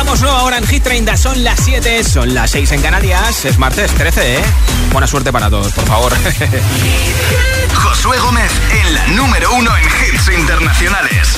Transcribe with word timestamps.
Arrancamos 0.00 0.22
nueva 0.22 0.44
hora 0.44 0.56
en 0.56 0.66
Hit 0.66 0.82
30. 0.82 1.14
Son 1.18 1.44
las 1.44 1.60
7, 1.62 2.02
son 2.04 2.32
las 2.32 2.50
6 2.52 2.72
en 2.72 2.80
Canarias. 2.80 3.44
Es 3.44 3.58
martes 3.58 3.92
13, 3.92 4.38
¿eh? 4.38 4.42
Buena 4.92 5.06
suerte 5.06 5.30
para 5.30 5.50
todos, 5.50 5.74
por 5.74 5.84
favor. 5.84 6.10
Josué 7.74 8.18
Gómez 8.18 8.50
en 8.80 8.94
la 8.94 9.06
número 9.08 9.52
uno 9.52 9.70
en 9.76 9.84
hits 9.84 10.30
internacionales. 10.38 11.28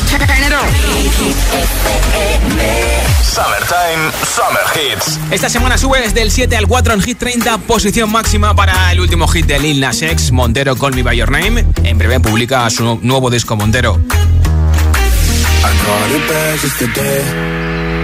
Summertime, 3.25 4.13
Summer 4.33 4.63
Hits. 4.77 5.19
Esta 5.33 5.49
semana 5.49 5.77
sube 5.77 6.01
desde 6.01 6.23
el 6.23 6.31
7 6.31 6.57
al 6.57 6.69
4 6.69 6.95
en 6.95 7.03
Hit 7.03 7.19
30, 7.19 7.59
posición 7.59 8.13
máxima 8.13 8.55
para 8.55 8.93
el 8.93 9.01
último 9.01 9.27
hit 9.27 9.47
de 9.47 9.59
Lil 9.59 9.81
Nas 9.81 10.03
X, 10.03 10.31
Montero 10.31 10.77
Call 10.77 10.95
Me 10.95 11.03
By 11.03 11.17
Your 11.17 11.33
Name. 11.33 11.67
En 11.83 11.99
breve 11.99 12.21
publica 12.21 12.71
su 12.71 13.01
nuevo 13.03 13.29
disco 13.29 13.57
Montero. 13.57 13.99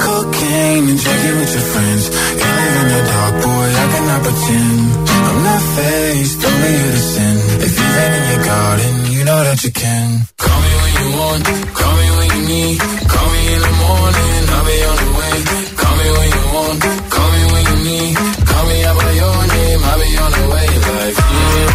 Cocaine 0.00 0.84
and 0.90 0.98
drinking 1.04 1.36
with 1.40 1.52
your 1.56 1.66
friends. 1.72 2.04
You 2.40 2.48
live 2.60 2.76
in 2.82 2.88
the 2.94 3.02
dark, 3.12 3.34
boy, 3.44 3.68
I 3.82 3.86
cannot 3.92 4.20
pretend. 4.26 4.80
I'm 5.28 5.38
not 5.48 5.62
faced, 5.76 6.38
only 6.48 6.72
you 6.80 6.88
to 6.96 7.02
sin. 7.12 7.36
If 7.66 7.72
you've 7.78 7.98
in 8.18 8.24
your 8.32 8.42
garden, 8.44 8.92
you 9.14 9.22
know 9.28 9.40
that 9.48 9.58
you 9.64 9.72
can. 9.72 10.06
Call 10.38 10.58
me 10.64 10.72
when 10.80 10.92
you 11.00 11.08
want, 11.20 11.44
call 11.78 11.94
me 12.00 12.06
when 12.18 12.28
you 12.34 12.42
need. 12.52 12.78
Call 13.12 13.28
me 13.34 13.40
in 13.54 13.60
the 13.68 13.74
morning, 13.84 14.40
I'll 14.56 14.64
be 14.70 14.76
on 14.90 14.96
the 15.02 15.10
way. 15.18 15.34
Call 15.80 15.94
me 16.00 16.06
when 16.16 16.28
you 16.36 16.44
want, 16.56 16.78
call 17.14 17.28
me 17.34 17.42
when 17.52 17.62
you 17.70 17.76
need. 17.88 18.14
Call 18.50 18.64
me 18.70 18.76
out 18.88 18.96
by 19.00 19.10
your 19.20 19.36
name, 19.54 19.80
I'll 19.90 19.98
be 20.00 20.10
on 20.24 20.30
the 20.38 20.44
way. 20.52 20.66
Like, 20.90 21.16
yeah. 21.36 21.68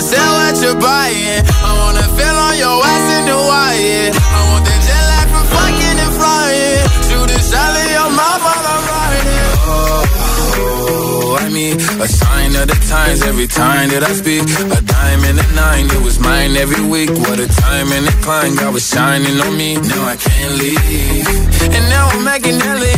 Sell 0.00 0.32
what 0.40 0.56
you're 0.62 0.80
buying. 0.80 1.44
I 1.68 1.70
wanna 1.76 2.06
feel 2.16 2.36
on 2.48 2.56
your 2.56 2.76
ass 2.92 3.06
in 3.16 3.24
Hawaii. 3.28 4.08
I 4.16 4.40
want 4.48 4.64
that 4.64 4.80
jet 4.86 5.04
lag 5.12 5.26
from 5.28 5.46
fucking 5.54 5.98
and 6.04 6.14
flying. 6.16 6.82
Shoot 7.06 7.30
a 7.30 7.38
shot 7.38 7.76
in 7.82 7.88
your 7.92 8.10
mouth 8.16 8.40
while 8.40 8.64
I'm 8.72 8.82
riding. 8.96 9.50
Oh, 9.68 11.36
I 11.38 11.48
mean, 11.50 11.76
a 12.00 12.08
sign 12.08 12.56
of 12.56 12.66
the 12.72 12.78
times 12.88 13.20
every 13.22 13.46
time 13.46 13.90
that 13.90 14.02
I 14.02 14.12
speak. 14.16 14.48
A 14.72 14.80
dime 14.80 15.22
and 15.28 15.38
a 15.38 15.46
nine, 15.52 15.86
it 15.92 16.02
was 16.02 16.18
mine 16.18 16.56
every 16.56 16.82
week. 16.82 17.10
What 17.10 17.38
a 17.38 17.46
time 17.46 17.92
and 17.92 18.08
a 18.08 18.14
climb, 18.24 18.56
God 18.56 18.72
was 18.72 18.88
shining 18.88 19.38
on 19.38 19.54
me. 19.54 19.76
Now 19.76 20.04
I 20.08 20.16
can't 20.16 20.54
leave. 20.56 21.28
And 21.76 21.84
now 21.92 22.08
I'm 22.08 22.24
making 22.24 22.58
hella. 22.58 22.88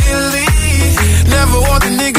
Never 1.27 1.59
want 1.67 1.83
the 1.83 1.89
niggas 1.89 2.12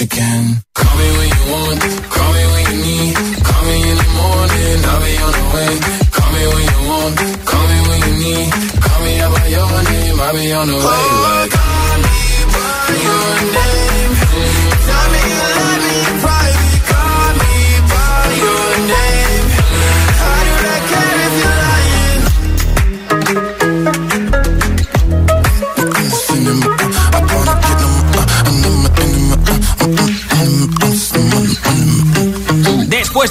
Call 0.00 0.96
me 0.96 1.08
when 1.12 1.28
you 1.28 1.52
want, 1.52 1.80
call 2.08 2.32
me 2.32 2.44
when 2.52 2.64
you 2.72 2.76
need. 2.88 3.14
Call 3.44 3.62
me 3.68 3.76
in 3.84 3.96
the 4.00 4.08
morning, 4.16 4.78
I'll 4.88 5.00
be 5.04 5.12
on 5.20 5.32
the 5.36 5.44
way. 5.52 5.72
Call 6.16 6.30
me 6.32 6.42
when 6.48 6.64
you 6.72 6.80
want, 6.88 7.16
call 7.44 7.64
me 7.68 7.78
when 7.84 8.00
you 8.08 8.14
need. 8.24 8.48
Call 8.80 9.00
me 9.04 9.20
out 9.20 9.32
by 9.36 9.46
your 9.48 9.82
name, 9.92 10.20
I'll 10.20 10.32
be 10.32 10.52
on 10.56 10.66
the 10.68 10.74
way. 10.74 10.80
Like, 10.80 11.39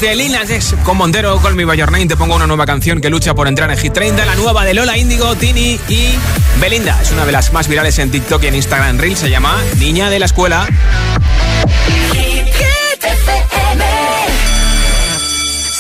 Después 0.01 0.47
de 0.47 0.83
con 0.83 0.95
Montero, 0.95 1.41
Call 1.41 1.55
Me 1.55 1.65
By 1.65 2.07
te 2.07 2.15
pongo 2.15 2.35
una 2.35 2.47
nueva 2.47 2.65
canción 2.65 3.01
que 3.01 3.09
lucha 3.09 3.33
por 3.33 3.49
entrar 3.49 3.69
en 3.69 3.77
Hit 3.77 3.91
30, 3.91 4.25
la 4.25 4.35
nueva 4.35 4.63
de 4.63 4.73
Lola 4.73 4.97
Índigo, 4.97 5.35
Tini 5.35 5.77
y 5.89 6.13
Belinda. 6.61 6.97
Es 7.01 7.11
una 7.11 7.25
de 7.25 7.33
las 7.33 7.51
más 7.51 7.67
virales 7.67 7.99
en 7.99 8.09
TikTok 8.09 8.41
y 8.43 8.47
en 8.47 8.55
Instagram 8.55 8.97
Reel, 8.97 9.17
se 9.17 9.29
llama 9.29 9.57
Niña 9.77 10.09
de 10.09 10.19
la 10.19 10.25
Escuela. 10.25 10.67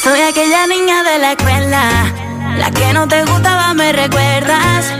Soy 0.03 0.19
aquella 0.19 0.67
niña 0.67 1.03
de 1.03 1.19
la 1.19 1.31
escuela, 1.31 2.13
la 2.57 2.71
que 2.71 2.93
no 2.93 3.07
te 3.07 3.23
gustaba, 3.23 3.73
me 3.73 3.93
recuerdas. 3.93 4.93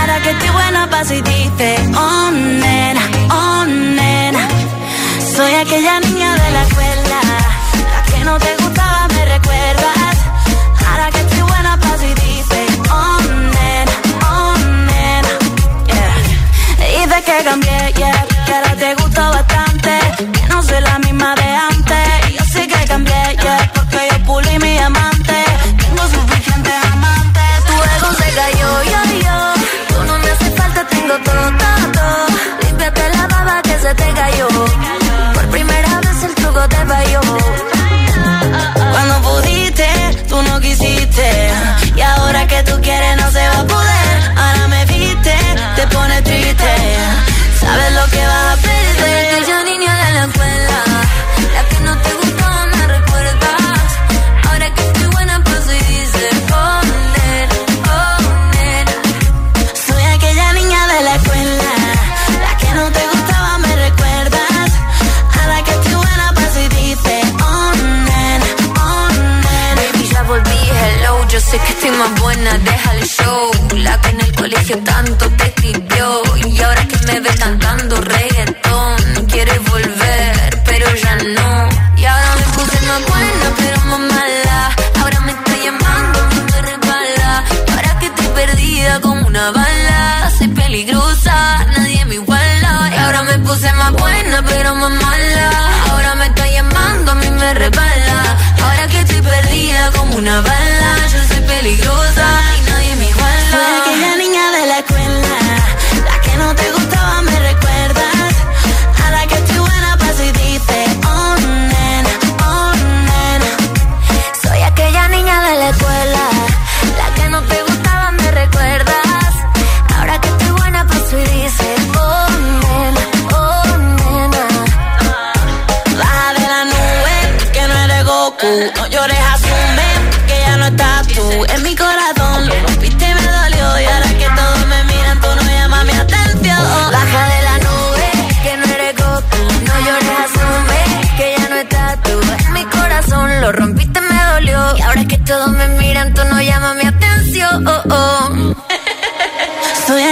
Ahora 0.00 0.20
que 0.22 0.30
estoy 0.30 0.50
buena 0.50 0.90
pa' 0.90 1.04
si 1.04 1.22
dices, 1.22 1.80
oh 1.96 2.30
nena, 2.30 3.00
oh 3.30 3.64
nena. 3.64 4.48
Soy 5.34 5.54
aquella 5.54 6.00
niña 6.00 6.34
de 6.34 6.50
la 6.50 6.62
escuela, 6.64 6.89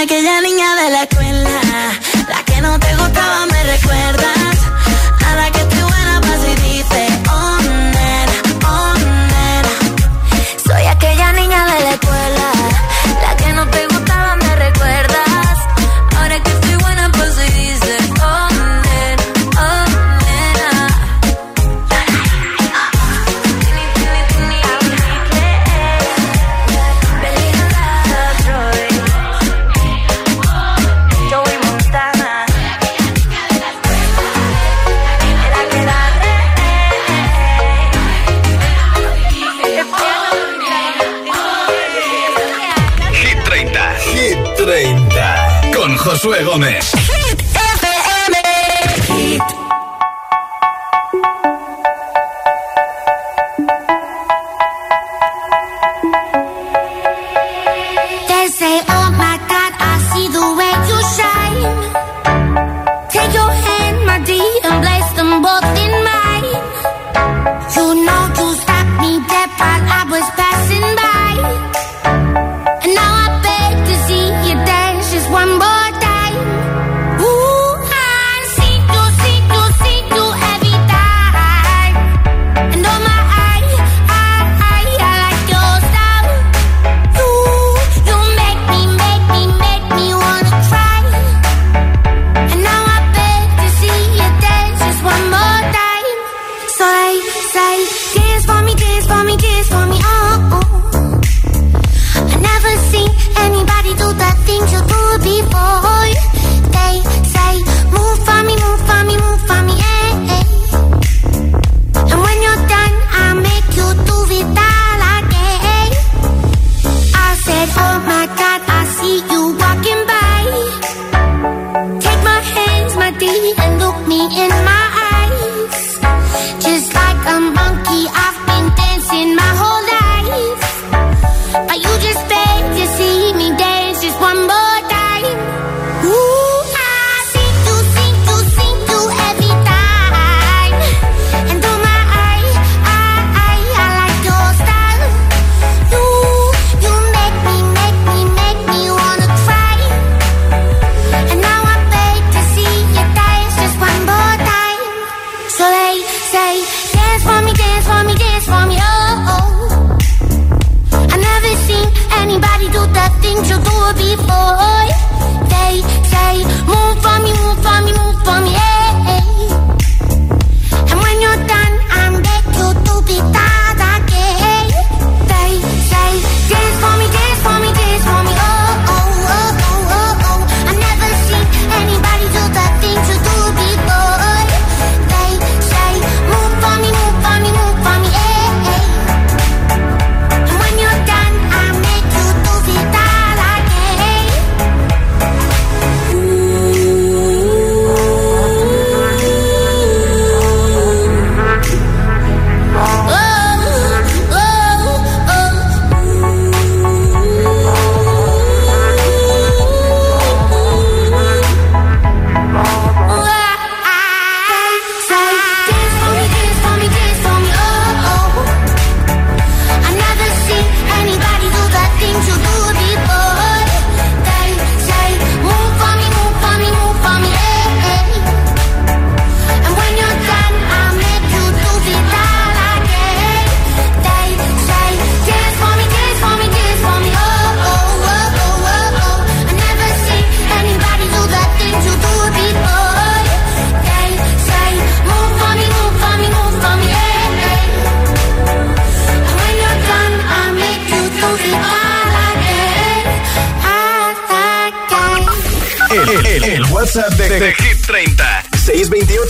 Soy 0.09 0.17
aquella 0.17 0.41
niña 0.41 0.75
de 0.77 0.91
la 0.91 1.03
escuela, 1.03 1.98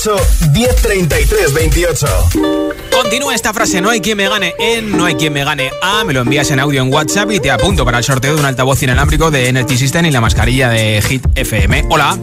628 0.08 0.52
1033 0.52 1.54
28. 1.54 2.06
Continúa 2.90 3.34
esta 3.34 3.52
frase, 3.52 3.80
no 3.80 3.90
hay 3.90 4.00
quien 4.00 4.16
me 4.16 4.28
gane 4.28 4.54
en, 4.58 4.96
no 4.96 5.04
hay 5.04 5.14
quien 5.14 5.32
me 5.32 5.44
gane 5.44 5.70
a, 5.82 6.04
me 6.04 6.12
lo 6.12 6.20
envías 6.20 6.50
en 6.50 6.60
audio 6.60 6.82
en 6.82 6.92
WhatsApp 6.92 7.30
y 7.32 7.40
te 7.40 7.50
apunto 7.50 7.84
para 7.84 7.98
el 7.98 8.04
sorteo 8.04 8.34
de 8.34 8.40
un 8.40 8.46
altavoz 8.46 8.82
inalámbrico 8.82 9.30
de 9.30 9.48
Energy 9.48 9.76
System 9.76 10.06
y 10.06 10.10
la 10.10 10.20
mascarilla 10.20 10.70
de 10.70 11.02
Hit 11.02 11.26
FM. 11.34 11.86
Hola. 11.90 12.18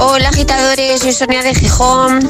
Hola 0.00 0.28
agitadores, 0.28 1.00
soy 1.00 1.12
Sonia 1.12 1.42
de 1.42 1.54
Gijón. 1.54 2.28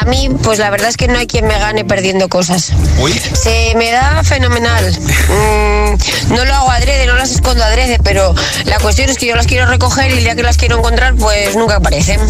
A 0.00 0.04
mí, 0.04 0.28
pues 0.44 0.60
la 0.60 0.70
verdad 0.70 0.88
es 0.88 0.96
que 0.96 1.08
no 1.08 1.18
hay 1.18 1.26
quien 1.26 1.44
me 1.46 1.58
gane 1.58 1.84
perdiendo 1.84 2.28
cosas. 2.28 2.72
Uy. 2.98 3.12
Se 3.12 3.72
me 3.76 3.90
da 3.90 4.22
fenomenal. 4.22 4.96
Mm, 5.28 6.34
no 6.34 6.44
lo 6.44 6.54
hago 6.54 6.70
adrede, 6.70 7.06
no 7.06 7.14
las 7.16 7.32
escondo 7.32 7.64
adrede, 7.64 7.98
pero 8.04 8.32
la 8.64 8.78
cuestión 8.78 9.10
es 9.10 9.18
que 9.18 9.26
yo 9.26 9.34
las 9.34 9.46
quiero 9.48 9.66
recoger 9.66 10.12
y 10.12 10.18
el 10.18 10.24
día 10.24 10.36
que 10.36 10.44
las 10.44 10.56
quiero 10.56 10.78
encontrar, 10.78 11.16
pues 11.16 11.56
nunca 11.56 11.76
aparecen. 11.76 12.20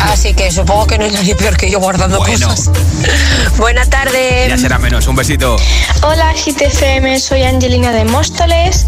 Así 0.00 0.32
que 0.32 0.50
supongo 0.50 0.86
que 0.86 0.96
no 0.98 1.04
hay 1.04 1.10
nadie 1.10 1.34
peor 1.36 1.56
que 1.58 1.70
yo 1.70 1.78
guardando 1.78 2.16
Bueno. 2.18 2.48
cosas. 2.48 2.70
Buena 3.58 3.84
tarde. 3.84 4.46
Ya 4.48 4.56
será 4.56 4.78
menos, 4.78 5.06
un 5.06 5.16
besito. 5.16 5.56
Hola 6.02 6.32
GTFM, 6.32 7.20
soy 7.20 7.42
Angelina 7.42 7.92
de 7.92 8.06
Móstoles 8.06 8.86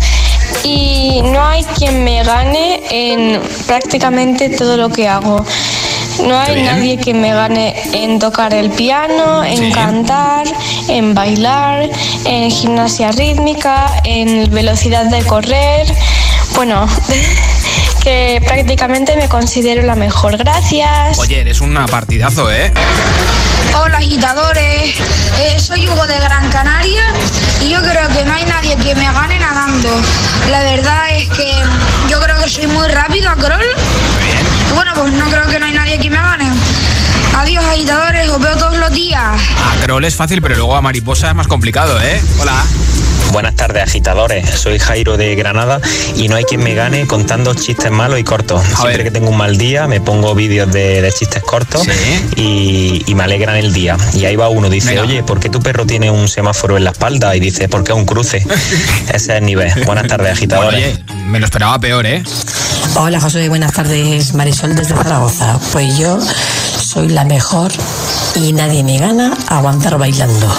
y 0.64 1.20
no 1.22 1.44
hay 1.44 1.64
quien 1.64 2.04
me 2.04 2.22
gane 2.22 2.80
en 2.90 3.40
prácticamente 3.66 4.48
todo 4.50 4.76
lo 4.76 4.88
que 4.90 5.08
hago. 5.08 5.44
No 6.26 6.38
hay 6.38 6.54
bien. 6.56 6.66
nadie 6.66 6.98
que 6.98 7.14
me 7.14 7.32
gane 7.32 7.74
en 7.94 8.18
tocar 8.18 8.52
el 8.54 8.70
piano, 8.70 9.42
en 9.44 9.56
Sí. 9.56 9.72
cantar, 9.72 10.46
en 10.88 11.14
bailar, 11.14 11.88
en 12.24 12.50
gimnasia 12.50 13.12
rítmica, 13.12 13.90
en 14.04 14.50
velocidad 14.50 15.06
de 15.06 15.22
correr. 15.24 15.86
Bueno, 16.54 16.86
que 18.02 18.42
prácticamente 18.46 19.16
me 19.16 19.28
considero 19.28 19.82
la 19.82 19.94
mejor. 19.94 20.36
Gracias. 20.36 21.18
Oye, 21.18 21.40
eres 21.40 21.60
una 21.60 21.86
partidazo, 21.86 22.50
¿eh? 22.52 22.72
Hola 23.74 23.98
agitadores, 23.98 24.94
Eh, 25.38 25.58
soy 25.58 25.88
Hugo 25.88 26.06
de 26.06 26.18
Gran 26.18 26.48
Canaria 26.50 27.02
y 27.60 27.70
yo 27.70 27.80
creo 27.82 28.08
que 28.08 28.24
no 28.24 28.32
hay 28.34 28.44
nadie 28.44 28.76
que 28.76 28.94
me 28.94 29.04
gane 29.10 29.38
nadando. 29.38 29.88
La 30.50 30.60
verdad 30.62 31.10
es 31.10 31.28
que 31.30 31.52
yo 32.08 32.20
creo 32.20 32.42
que 32.42 32.48
soy 32.48 32.66
muy 32.66 32.86
rápido 32.88 33.30
a 33.30 33.34
crawl. 33.36 33.64
Bueno, 34.74 34.92
pues 34.94 35.12
no 35.14 35.24
creo 35.30 35.46
que 35.46 35.58
no 35.58 35.66
hay 35.66 35.72
nadie 35.72 35.98
que 35.98 36.10
me 36.10 36.16
gane. 36.16 36.46
Adiós 37.36 37.64
agitadores, 37.64 38.28
os 38.28 38.40
veo 38.40 38.56
todos 38.56 38.76
los 38.76 38.92
días. 38.92 39.20
A 39.22 39.76
Kroll 39.82 40.04
es 40.04 40.14
fácil, 40.14 40.42
pero 40.42 40.54
luego 40.56 40.76
a 40.76 40.82
Mariposa 40.82 41.28
es 41.30 41.34
más 41.34 41.48
complicado, 41.48 42.00
¿eh? 42.00 42.20
Hola. 42.38 42.62
Buenas 43.32 43.56
tardes, 43.56 43.82
agitadores. 43.84 44.48
Soy 44.50 44.78
Jairo 44.78 45.16
de 45.16 45.34
Granada 45.34 45.80
y 46.16 46.28
no 46.28 46.36
hay 46.36 46.44
quien 46.44 46.62
me 46.62 46.74
gane 46.74 47.06
contando 47.06 47.54
chistes 47.54 47.90
malos 47.90 48.20
y 48.20 48.24
cortos. 48.24 48.62
Siempre 48.62 49.04
que 49.04 49.10
tengo 49.10 49.30
un 49.30 49.38
mal 49.38 49.56
día, 49.56 49.86
me 49.86 50.02
pongo 50.02 50.34
vídeos 50.34 50.70
de, 50.70 51.00
de 51.00 51.10
chistes 51.12 51.42
cortos 51.42 51.86
y, 52.36 53.02
y 53.06 53.14
me 53.14 53.24
alegran 53.24 53.56
el 53.56 53.72
día. 53.72 53.96
Y 54.12 54.26
ahí 54.26 54.36
va 54.36 54.50
uno, 54.50 54.68
dice, 54.68 54.90
Venga. 54.90 55.02
oye, 55.02 55.22
¿por 55.22 55.40
qué 55.40 55.48
tu 55.48 55.60
perro 55.60 55.86
tiene 55.86 56.10
un 56.10 56.28
semáforo 56.28 56.76
en 56.76 56.84
la 56.84 56.90
espalda? 56.90 57.34
Y 57.34 57.40
dice, 57.40 57.68
porque 57.70 57.92
es 57.92 57.98
un 57.98 58.04
cruce. 58.04 58.36
Ese 59.08 59.16
es 59.16 59.28
el 59.30 59.46
nivel. 59.46 59.72
Buenas 59.86 60.06
tardes, 60.08 60.32
agitadores. 60.32 60.98
Bueno, 60.98 61.14
oye, 61.16 61.24
me 61.26 61.38
lo 61.40 61.46
esperaba 61.46 61.78
peor, 61.78 62.04
¿eh? 62.04 62.22
Hola 62.96 63.18
José, 63.18 63.48
buenas 63.48 63.72
tardes. 63.72 64.34
Marisol 64.34 64.76
desde 64.76 64.94
Zaragoza. 64.94 65.58
Pues 65.72 65.96
yo 65.96 66.18
soy 66.80 67.08
la 67.08 67.24
mejor 67.24 67.72
y 68.34 68.52
nadie 68.52 68.84
me 68.84 68.98
gana 68.98 69.32
a 69.48 69.58
aguantar 69.58 69.96
bailando. 69.96 70.54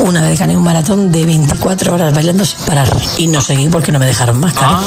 Una 0.00 0.22
vez 0.22 0.38
gané 0.38 0.56
un 0.56 0.64
maratón 0.64 1.12
de 1.12 1.26
24 1.26 1.94
horas 1.94 2.14
bailando 2.14 2.44
sin 2.44 2.58
parar 2.60 2.88
y 3.18 3.26
no 3.26 3.40
seguí 3.40 3.68
porque 3.68 3.92
no 3.92 3.98
me 3.98 4.06
dejaron 4.06 4.40
más. 4.40 4.54
claro. 4.54 4.80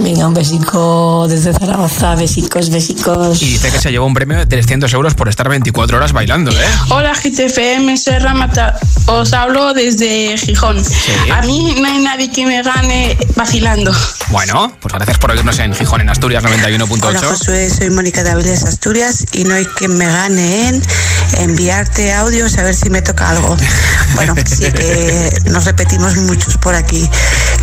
Venga, 0.00 0.26
un 0.26 0.34
besico 0.34 1.26
desde 1.28 1.52
Zaragoza, 1.52 2.16
besicos, 2.16 2.68
besicos. 2.70 3.40
Y 3.42 3.46
dice 3.46 3.70
que 3.70 3.78
se 3.78 3.92
llevó 3.92 4.06
un 4.06 4.14
premio 4.14 4.36
de 4.36 4.46
300 4.46 4.92
euros 4.92 5.14
por 5.14 5.28
estar 5.28 5.48
24 5.48 5.96
horas 5.96 6.12
bailando, 6.12 6.50
¿eh? 6.50 6.64
Hola 6.90 7.14
GTFM, 7.14 7.96
soy 7.96 8.18
Ramata. 8.18 8.78
Os 9.06 9.32
hablo 9.32 9.72
desde 9.72 10.36
Gijón. 10.36 10.82
A 11.32 11.42
mí 11.42 11.76
no 11.80 11.86
hay 11.86 11.98
nadie 12.02 12.30
que 12.30 12.44
me 12.44 12.62
gane 12.62 13.16
vacilando. 13.36 13.92
Bueno, 14.30 14.76
pues 14.80 14.94
gracias 14.94 15.18
por 15.18 15.30
oírnos 15.30 15.58
en 15.60 15.74
Gijón, 15.74 16.00
en 16.00 16.08
Asturias 16.08 16.42
Hola 16.44 16.56
91.8. 16.56 17.20
Josué, 17.20 17.70
soy 17.70 17.90
Mónica 17.90 18.24
de 18.24 18.30
Avilés 18.30 18.64
Asturias 18.64 19.26
y 19.32 19.44
no 19.44 19.54
hay 19.54 19.64
quien 19.64 19.96
me 19.96 20.06
gane 20.06 20.68
en 20.68 20.82
enviarte 21.38 22.12
audios 22.12 22.58
a 22.58 22.62
ver 22.62 22.74
si 22.74 22.90
me 22.90 23.02
toca 23.02 23.30
algo. 23.30 23.56
Bueno, 24.14 24.23
sí 24.46 24.70
que 24.72 25.30
nos 25.50 25.64
repetimos 25.64 26.16
muchos 26.16 26.56
por 26.58 26.74
aquí, 26.74 27.08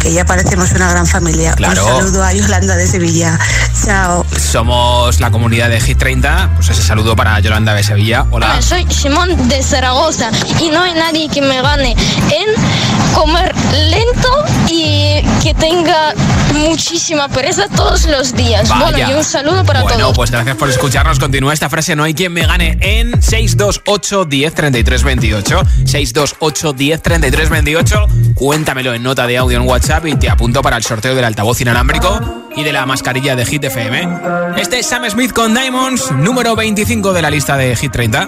que 0.01 0.11
ya 0.11 0.25
parecemos 0.25 0.71
una 0.71 0.89
gran 0.89 1.07
familia. 1.07 1.53
Claro. 1.53 1.85
Un 1.85 2.01
saludo 2.03 2.23
a 2.23 2.33
Yolanda 2.33 2.75
de 2.75 2.87
Sevilla. 2.87 3.39
Chao. 3.85 4.25
Somos 4.37 5.19
la 5.19 5.31
comunidad 5.31 5.69
de 5.69 5.79
Hit 5.79 5.97
30. 5.97 6.51
Pues 6.55 6.69
ese 6.69 6.83
saludo 6.83 7.15
para 7.15 7.39
Yolanda 7.39 7.73
de 7.73 7.83
Sevilla. 7.83 8.25
Hola. 8.31 8.51
Hola, 8.51 8.61
soy 8.61 8.85
Simón 8.89 9.47
de 9.47 9.61
Zaragoza 9.63 10.31
y 10.59 10.69
no 10.69 10.81
hay 10.81 10.93
nadie 10.93 11.29
que 11.29 11.41
me 11.41 11.61
gane 11.61 11.91
en 11.91 13.13
comer 13.13 13.53
lento 13.89 14.45
y 14.69 15.21
que 15.41 15.53
tenga 15.53 16.13
muchísima 16.53 17.27
pereza 17.27 17.67
todos 17.75 18.05
los 18.05 18.33
días. 18.35 18.69
Vaya. 18.69 18.81
Bueno, 18.83 19.09
y 19.09 19.13
un 19.13 19.23
saludo 19.23 19.65
para 19.65 19.81
bueno, 19.81 19.97
todos. 19.97 20.15
pues 20.15 20.31
gracias 20.31 20.55
por 20.55 20.69
escucharnos. 20.69 21.19
Continúa 21.19 21.53
esta 21.53 21.69
frase. 21.69 21.95
No 21.95 22.03
hay 22.03 22.13
quien 22.13 22.33
me 22.33 22.45
gane 22.45 22.77
en 22.81 23.21
628 23.21 24.25
10 24.25 24.53
33 24.53 25.03
28. 25.03 25.61
628 25.85 26.50
10 26.51 27.01
33 27.01 27.49
28. 27.49 28.07
Cuéntamelo 28.35 28.93
en 28.93 29.03
nota 29.03 29.25
de 29.25 29.37
audio 29.37 29.57
en 29.57 29.67
WhatsApp 29.67 30.05
y 30.05 30.15
te 30.15 30.29
apunto 30.29 30.61
para 30.61 30.77
el 30.77 30.83
sorteo 30.83 31.15
del 31.15 31.23
altavoz 31.23 31.61
inalámbrico 31.61 32.19
y 32.55 32.63
de 32.63 32.73
la 32.73 32.85
mascarilla 32.85 33.35
de 33.35 33.45
Hit 33.45 33.63
FM. 33.63 34.07
Este 34.57 34.79
es 34.79 34.85
Sam 34.85 35.09
Smith 35.09 35.31
con 35.31 35.53
Diamonds, 35.53 36.11
número 36.11 36.55
25 36.55 37.13
de 37.13 37.21
la 37.21 37.29
lista 37.29 37.57
de 37.57 37.75
Hit 37.75 37.91
30. 37.91 38.27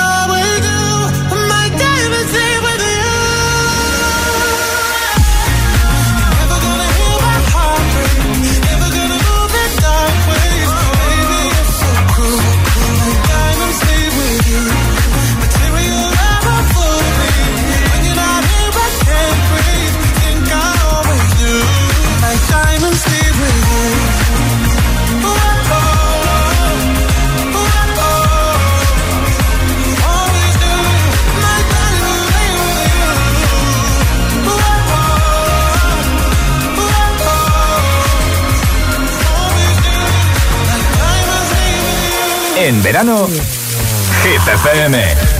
En 42.71 42.81
verano, 42.81 43.27
Hit 44.23 45.30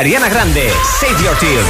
Ariana 0.00 0.30
Grande, 0.30 0.72
Save 0.82 1.20
Your 1.20 1.36
Tears. 1.36 1.69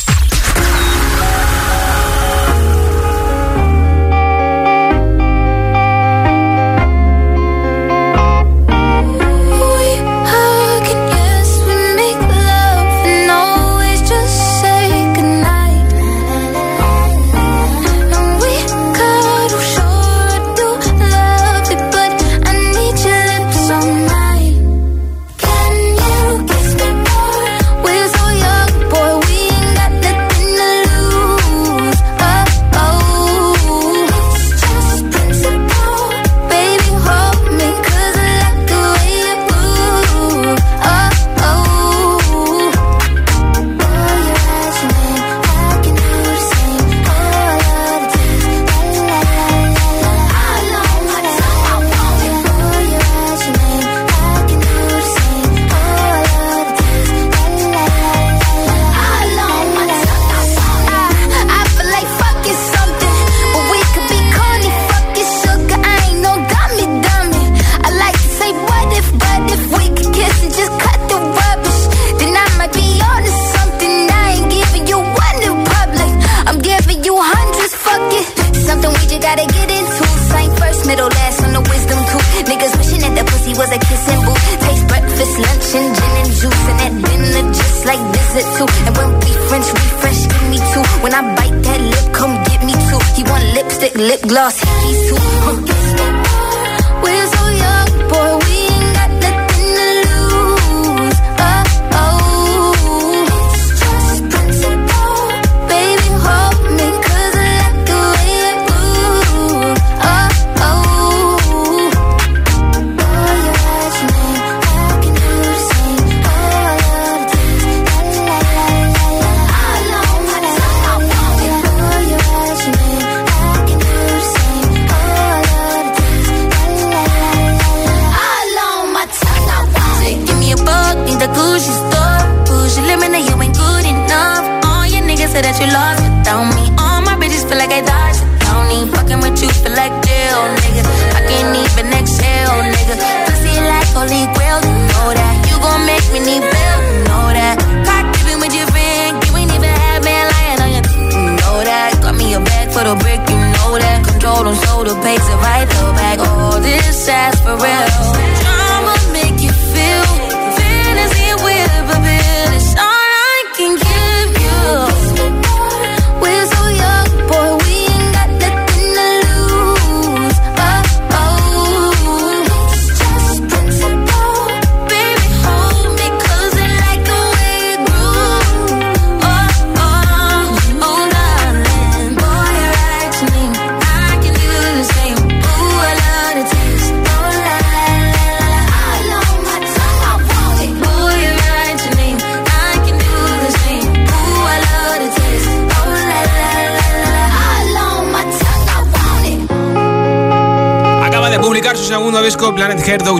lip 94.11 94.27
gloss. 94.27 94.50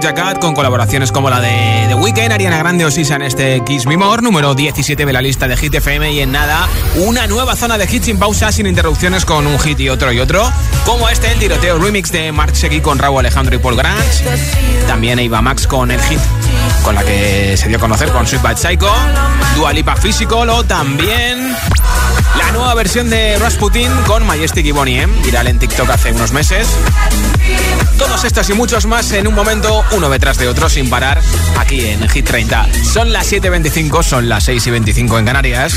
Doja 0.01 0.33
con 0.39 0.55
colaboraciones 0.55 1.11
como 1.11 1.29
la 1.29 1.39
de 1.39 1.85
The 1.87 1.93
Weeknd, 1.93 2.31
Ariana 2.31 2.57
Grande 2.57 2.85
o 2.85 2.91
Sisa 2.91 3.15
en 3.15 3.21
este 3.21 3.61
Kiss 3.63 3.85
Me 3.85 3.97
More, 3.97 4.23
número 4.23 4.55
17 4.55 5.05
de 5.05 5.13
la 5.13 5.21
lista 5.21 5.47
de 5.47 5.55
Hit 5.55 5.75
FM 5.75 6.11
y 6.11 6.21
en 6.21 6.31
nada, 6.31 6.67
una 6.95 7.27
nueva 7.27 7.55
zona 7.55 7.77
de 7.77 7.85
hits 7.85 8.05
sin 8.05 8.17
pausa, 8.17 8.51
sin 8.51 8.65
interrupciones 8.65 9.25
con 9.25 9.45
un 9.45 9.59
hit 9.59 9.79
y 9.79 9.89
otro 9.89 10.11
y 10.11 10.19
otro, 10.19 10.51
como 10.85 11.07
este 11.07 11.31
el 11.31 11.37
tiroteo 11.37 11.77
remix 11.77 12.11
de 12.11 12.31
Mark 12.31 12.55
Seguí 12.55 12.81
con 12.81 12.97
Raúl 12.97 13.19
Alejandro 13.19 13.55
y 13.55 13.59
Paul 13.59 13.75
Grant, 13.75 14.03
también 14.87 15.19
Eva 15.19 15.41
Max 15.43 15.67
con 15.67 15.91
el 15.91 16.01
hit 16.01 16.19
con 16.83 16.95
la 16.95 17.03
que 17.03 17.55
se 17.57 17.67
dio 17.67 17.77
a 17.77 17.79
conocer 17.79 18.11
con 18.11 18.25
Sweet 18.25 18.41
Bad 18.41 18.57
Psycho, 18.57 18.93
Dua 19.55 19.73
Lipa 19.73 19.95
Physical 19.95 20.49
o 20.49 20.63
también 20.63 21.55
la 22.37 22.51
nueva 22.51 22.73
versión 22.73 23.09
de 23.09 23.37
Rasputin 23.39 23.91
con 24.07 24.25
Majestic 24.25 24.65
y 24.65 24.71
Bonnie 24.71 25.05
viral 25.23 25.47
en 25.47 25.59
TikTok 25.59 25.89
hace 25.89 26.11
unos 26.11 26.31
meses. 26.31 26.67
Todos 27.97 28.23
estos 28.23 28.49
y 28.49 28.53
muchos 28.53 28.85
más 28.85 29.11
en 29.11 29.27
un 29.27 29.33
momento, 29.33 29.83
uno 29.91 30.09
detrás 30.09 30.37
de 30.37 30.47
otro, 30.47 30.69
sin 30.69 30.89
parar, 30.89 31.21
aquí 31.59 31.85
en 31.85 32.07
Hit 32.09 32.25
30. 32.25 32.67
Son 32.83 33.11
las 33.11 33.31
7.25, 33.31 34.03
son 34.03 34.29
las 34.29 34.47
6.25 34.47 35.19
en 35.19 35.25
Canarias. 35.25 35.75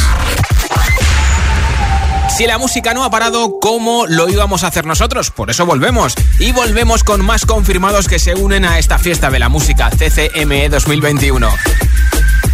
Si 2.37 2.49
la 2.49 2.59
música 2.59 2.95
no 2.95 3.05
ha 3.05 3.11
parado, 3.11 3.61
¿cómo 3.61 4.07
lo 4.09 4.29
íbamos 4.29 4.65
a 4.65 4.67
hacer 4.67 4.87
nosotros? 4.87 5.31
Por 5.31 5.51
eso 5.51 5.67
volvemos. 5.67 6.15
Y 6.41 6.51
volvemos 6.51 7.05
con 7.05 7.25
más 7.25 7.47
confirmados 7.47 8.09
que 8.09 8.19
se 8.19 8.35
unen 8.35 8.65
a 8.65 8.81
esta 8.81 8.99
fiesta 8.99 9.31
de 9.31 9.39
la 9.39 9.49
música 9.49 9.89
CCME 9.91 10.69
2021. 10.69 11.49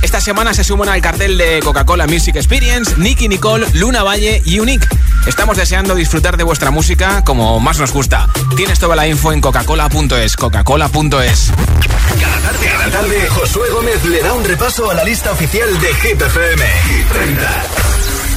Esta 0.03 0.21
semana 0.21 0.53
se 0.53 0.65
suman 0.65 0.91
al 0.91 1.01
cartel 1.01 1.39
de 1.39 1.61
Coca-Cola 1.65 2.07
Music 2.07 2.37
Experience 2.37 2.95
Nicky 2.99 3.29
Nicole, 3.29 3.67
Luna 3.73 4.03
Valle 4.03 4.43
y 4.45 4.61
Unique. 4.61 4.87
Estamos 5.27 5.57
deseando 5.57 5.95
disfrutar 5.95 6.37
de 6.37 6.45
vuestra 6.45 6.71
música 6.71 7.25
como 7.25 7.59
más 7.59 7.79
nos 7.79 7.93
gusta. 7.93 8.29
Tienes 8.57 8.79
toda 8.79 8.97
la 8.97 9.09
info 9.09 9.33
en 9.33 9.41
coca-cola.es, 9.41 10.37
coca-cola.es. 10.37 11.53
Cada 12.21 12.39
tarde, 12.41 12.67
cada 12.71 12.91
tarde, 12.91 13.29
Josué 13.31 13.71
Gómez 13.71 14.05
le 14.05 14.21
da 14.21 14.35
un 14.35 14.45
repaso 14.45 14.91
a 14.91 14.95
la 14.95 15.05
lista 15.05 15.33
oficial 15.33 15.81
de 15.81 15.95
Hit. 15.95 16.23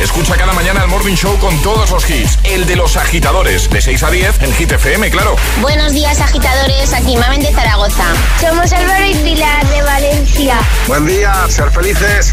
Escucha 0.00 0.36
cada 0.36 0.52
mañana 0.52 0.82
el 0.84 0.88
Morning 0.88 1.16
Show 1.16 1.36
con 1.38 1.60
todos 1.60 1.90
los 1.90 2.08
hits. 2.08 2.38
El 2.44 2.66
de 2.66 2.76
los 2.76 2.96
agitadores, 2.96 3.68
de 3.68 3.80
6 3.80 4.02
a 4.04 4.10
10 4.10 4.42
en 4.42 4.52
Hit 4.54 4.72
FM, 4.72 5.10
claro. 5.10 5.34
Buenos 5.60 5.92
días, 5.92 6.20
agitadores. 6.20 6.92
Aquí 6.92 7.16
Mamen 7.16 7.40
de 7.40 7.52
Zaragoza. 7.52 8.04
Somos 8.40 8.72
Álvaro 8.72 9.04
y 9.04 9.14
Pilar 9.16 9.66
de 9.68 9.82
Valencia. 9.82 10.58
Buen 10.86 11.06
día, 11.06 11.34
ser 11.48 11.70
felices. 11.72 12.32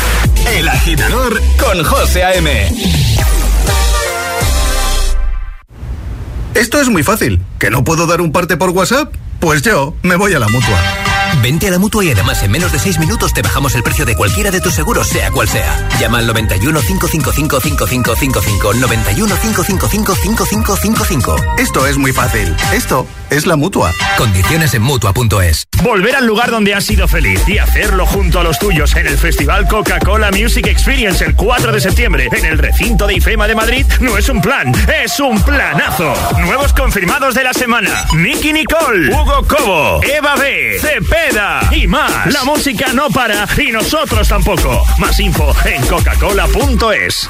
El 0.55 0.67
agitador 0.69 1.41
con 1.57 1.83
José 1.83 2.23
A.M. 2.23 2.69
Esto 6.53 6.79
es 6.79 6.87
muy 6.87 7.01
fácil. 7.01 7.41
¿Que 7.59 7.71
no 7.71 7.83
puedo 7.83 8.05
dar 8.05 8.21
un 8.21 8.31
parte 8.31 8.57
por 8.57 8.69
WhatsApp? 8.69 9.13
Pues 9.39 9.63
yo 9.63 9.95
me 10.03 10.15
voy 10.15 10.33
a 10.33 10.39
la 10.39 10.47
mutua. 10.47 11.14
Vente 11.41 11.67
a 11.67 11.71
la 11.71 11.79
mutua 11.79 12.03
y 12.03 12.11
además 12.11 12.41
en 12.43 12.51
menos 12.51 12.71
de 12.71 12.79
6 12.79 12.99
minutos 12.99 13.33
te 13.33 13.41
bajamos 13.41 13.75
el 13.75 13.83
precio 13.83 14.05
de 14.05 14.15
cualquiera 14.15 14.51
de 14.51 14.61
tus 14.61 14.73
seguros, 14.73 15.07
sea 15.07 15.31
cual 15.31 15.47
sea. 15.47 15.87
Llama 15.99 16.19
al 16.19 16.27
91 16.27 16.79
555 16.81 17.61
5555. 17.61 18.73
91 18.73 19.35
555 19.35 20.15
5555. 20.15 21.35
Esto 21.57 21.87
es 21.87 21.97
muy 21.97 22.11
fácil. 22.11 22.55
Esto 22.73 23.07
es 23.29 23.45
la 23.45 23.55
mutua. 23.55 23.93
Condiciones 24.17 24.73
en 24.73 24.81
mutua.es. 24.81 25.65
Volver 25.83 26.15
al 26.15 26.25
lugar 26.25 26.51
donde 26.51 26.73
has 26.73 26.85
sido 26.85 27.07
feliz 27.07 27.41
y 27.47 27.57
hacerlo 27.57 28.05
junto 28.05 28.39
a 28.39 28.43
los 28.43 28.57
tuyos 28.59 28.95
en 28.95 29.07
el 29.07 29.17
Festival 29.17 29.67
Coca-Cola 29.67 30.31
Music 30.31 30.67
Experience 30.67 31.23
el 31.23 31.35
4 31.35 31.71
de 31.71 31.81
septiembre 31.81 32.29
en 32.31 32.45
el 32.45 32.57
recinto 32.57 33.07
de 33.07 33.15
IFEMA 33.15 33.47
de 33.47 33.55
Madrid 33.55 33.85
no 33.99 34.17
es 34.17 34.29
un 34.29 34.41
plan, 34.41 34.71
es 35.03 35.19
un 35.19 35.41
planazo. 35.41 36.13
Nuevos 36.39 36.73
confirmados 36.73 37.35
de 37.35 37.43
la 37.43 37.53
semana: 37.53 38.05
Nicky 38.13 38.53
Nicole, 38.53 39.13
Hugo 39.13 39.45
Cobo, 39.47 40.01
Eva 40.03 40.35
B, 40.35 40.79
Y 41.71 41.87
más. 41.87 42.31
La 42.31 42.43
música 42.43 42.93
no 42.93 43.09
para 43.09 43.47
y 43.57 43.71
nosotros 43.71 44.27
tampoco. 44.27 44.83
Más 44.99 45.19
info 45.19 45.55
en 45.65 45.83
coca-cola.es. 45.87 47.29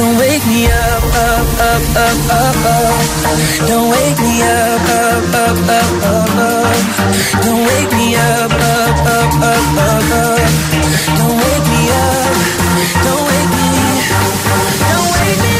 Don't 0.00 0.16
wake 0.16 0.46
me 0.46 0.64
up, 0.64 1.04
up, 1.04 1.60
up, 1.60 1.84
up, 1.94 2.18
up, 2.32 2.56
up. 2.64 3.00
Don't 3.68 3.90
wake 3.90 4.18
me 4.18 4.40
up, 4.40 4.80
up, 4.96 5.34
up, 5.34 5.58
up, 5.76 6.04
up, 6.08 6.36
up. 6.40 6.72
Don't 7.44 7.60
wake 7.68 7.92
me 7.92 8.16
up, 8.16 8.50
up, 8.50 8.96
up, 9.12 9.34
up, 9.44 9.76
up, 9.76 10.08
up. 10.16 10.40
Don't 11.18 11.36
wake 11.36 11.66
me 11.68 11.82
up. 11.92 12.32
Don't 13.04 13.24
wake 13.28 13.50
me. 13.52 13.68
Don't 14.88 15.12
wake 15.20 15.42
me 15.44 15.59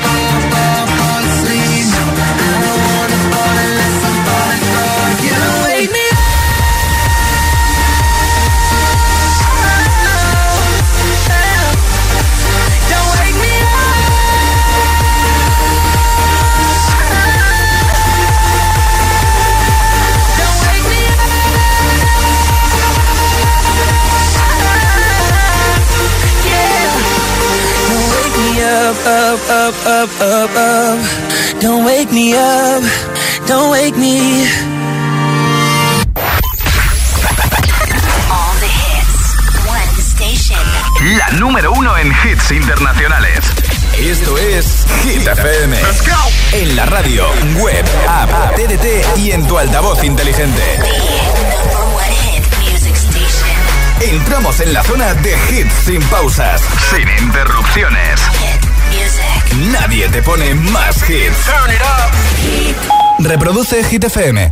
up, 29.05 29.39
up, 29.49 29.75
up, 29.85 30.09
up, 30.21 30.51
up. 30.55 30.99
Don't 31.59 31.85
wake 31.85 32.11
me 32.11 32.33
up. 32.33 32.83
Don't 33.47 33.71
wake 33.71 33.97
me. 33.97 34.45
All 38.29 38.53
the 38.59 38.67
hits. 38.67 39.35
One 39.67 40.01
station. 40.01 40.59
La 41.17 41.29
número 41.39 41.71
uno 41.71 41.97
en 41.97 42.11
hits 42.11 42.51
internacionales. 42.51 43.39
Esto 43.97 44.37
es 44.37 44.85
Hit 45.03 45.27
FM. 45.27 45.77
En 46.53 46.75
la 46.75 46.85
radio, 46.85 47.25
web, 47.59 47.85
app, 48.07 48.55
TDT 48.55 49.17
y 49.17 49.31
en 49.31 49.47
tu 49.47 49.57
altavoz 49.57 50.03
inteligente. 50.03 50.61
Entramos 54.01 54.59
Entramos 54.59 54.59
en 54.61 54.73
la 54.73 54.83
zona 54.83 55.13
de 55.15 55.37
hits 55.49 55.73
sin 55.85 56.01
pausas, 56.03 56.61
sin 56.89 57.07
interrupciones. 57.25 58.19
Nadie 59.71 60.07
te 60.09 60.21
pone 60.21 60.53
más 60.55 60.97
hits. 61.09 61.45
Turn 61.45 61.73
it 61.73 61.81
up. 61.81 63.27
Reproduce 63.27 63.83
Hit 63.83 64.03
FM. 64.05 64.51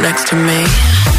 To 0.00 0.36
me 0.36 1.17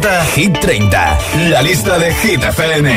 presenta 0.00 0.24
Hit 0.34 0.58
30, 0.60 1.18
la 1.50 1.62
lista 1.62 1.98
de 1.98 2.12
Hit 2.12 2.42
FM. 2.42 2.88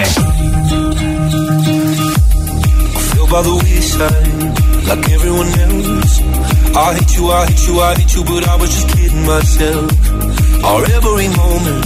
by 3.29 3.41
the 3.41 3.55
wayside, 3.61 4.87
like 4.87 5.09
everyone 5.11 5.47
else. 5.47 6.21
I 6.75 6.93
hate 6.93 7.17
you, 7.17 7.29
I 7.29 7.45
hate 7.45 7.67
you, 7.67 7.81
I 7.81 7.95
hate 7.95 8.15
you, 8.15 8.23
but 8.23 8.47
I 8.47 8.55
was 8.55 8.69
just 8.69 8.87
kidding 8.95 9.25
myself. 9.25 9.91
Our 10.63 10.85
every 10.85 11.27
moment, 11.35 11.85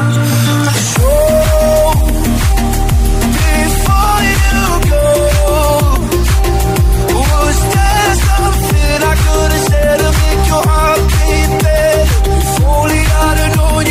I 9.03 9.15
could 9.23 9.51
have 9.51 9.65
said 9.67 9.97
to 9.99 10.09
make 10.21 10.47
your 10.47 10.63
heart 10.63 10.99
beat 11.11 11.51
only 12.63 13.01
I'd 13.27 13.55
known 13.57 13.90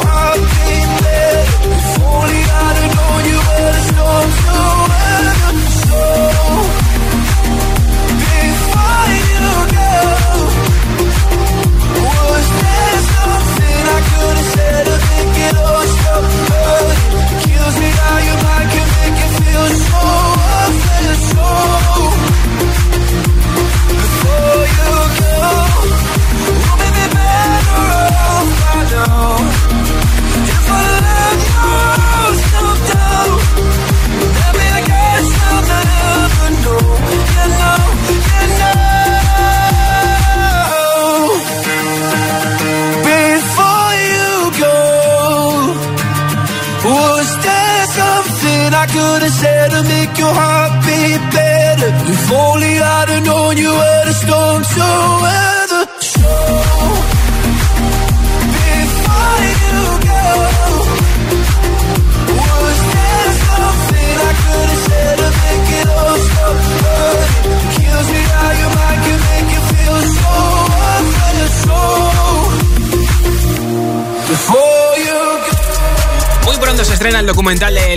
To 0.00 0.06
make 0.06 0.72
your 0.72 0.81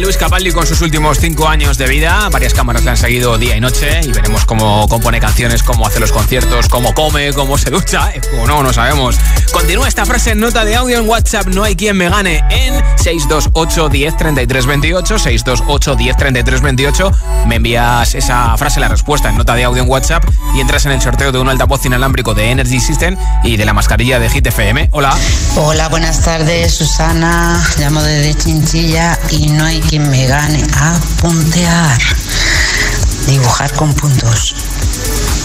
Luis 0.06 0.18
Capaldi 0.18 0.52
con 0.52 0.68
sus 0.68 0.82
últimos 0.82 1.18
cinco 1.20 1.48
años 1.48 1.80
de 1.80 1.88
vida. 1.88 2.30
Varias 2.30 2.54
cámaras 2.54 2.84
le 2.84 2.92
han 2.92 2.98
seguido 2.98 3.40
día 3.40 3.58
y 3.58 3.60
noche 3.60 4.02
y 4.04 4.12
veremos 4.12 4.46
cómo 4.46 4.88
compone 4.88 5.20
canciones, 5.20 5.64
cómo 5.64 5.88
hace 5.88 6.00
los 6.00 6.12
conciertos, 6.12 6.70
cómo 6.70 6.94
come, 6.94 7.34
cómo 7.34 7.58
se 7.58 7.72
ducha. 7.72 8.12
O 8.40 8.46
no, 8.46 8.62
no 8.62 8.74
sabemos. 8.74 9.16
Continúa 9.54 9.88
esta 9.88 10.06
frase 10.06 10.32
en 10.32 10.42
nota 10.42 10.66
de 10.66 10.76
audio 10.76 11.00
en 11.00 11.08
WhatsApp. 11.08 11.48
No 11.48 11.64
hay 11.64 11.76
quien 11.76 11.96
me 11.96 12.10
gane 12.10 12.44
en 12.50 12.76
628 12.98 13.90
10 13.90 14.18
33 14.18 14.66
28. 14.66 15.20
628 15.20 15.96
10 15.96 16.18
33 16.18 16.62
28. 16.62 17.12
Me 17.48 17.56
envías 17.56 18.14
esa 18.14 18.58
frase, 18.58 18.80
la 18.80 18.90
respuesta 18.90 19.30
en 19.30 19.38
nota 19.38 19.56
de 19.56 19.64
audio 19.64 19.82
en 19.82 19.90
WhatsApp 19.90 20.26
y 20.56 20.60
entras 20.60 20.86
en 20.86 20.92
el 20.92 21.02
sorteo 21.02 21.32
de 21.32 21.40
un 21.40 21.50
altavoz 21.50 21.86
inalámbrico 21.86 22.34
de 22.34 22.52
Energy 22.52 22.80
System 22.80 23.16
y 23.44 23.58
de 23.58 23.66
la 23.66 23.74
mascarilla 23.74 24.20
de 24.20 24.30
Hit 24.30 24.46
FM. 24.46 24.90
Hola. 24.92 25.18
Hola, 25.56 25.88
buenas 25.88 26.22
tardes, 26.22 26.74
Susana. 26.74 27.66
Llamo 27.80 28.04
desde 28.04 28.36
Chinchilla 28.36 29.18
y 29.32 29.48
no 29.48 29.64
hay 29.64 29.80
quien 29.80 29.95
me 30.00 30.28
gane 30.28 30.64
a 30.78 31.00
puntear. 31.22 32.00
Dibujar 33.28 33.72
con 33.74 33.94
puntos. 33.94 34.56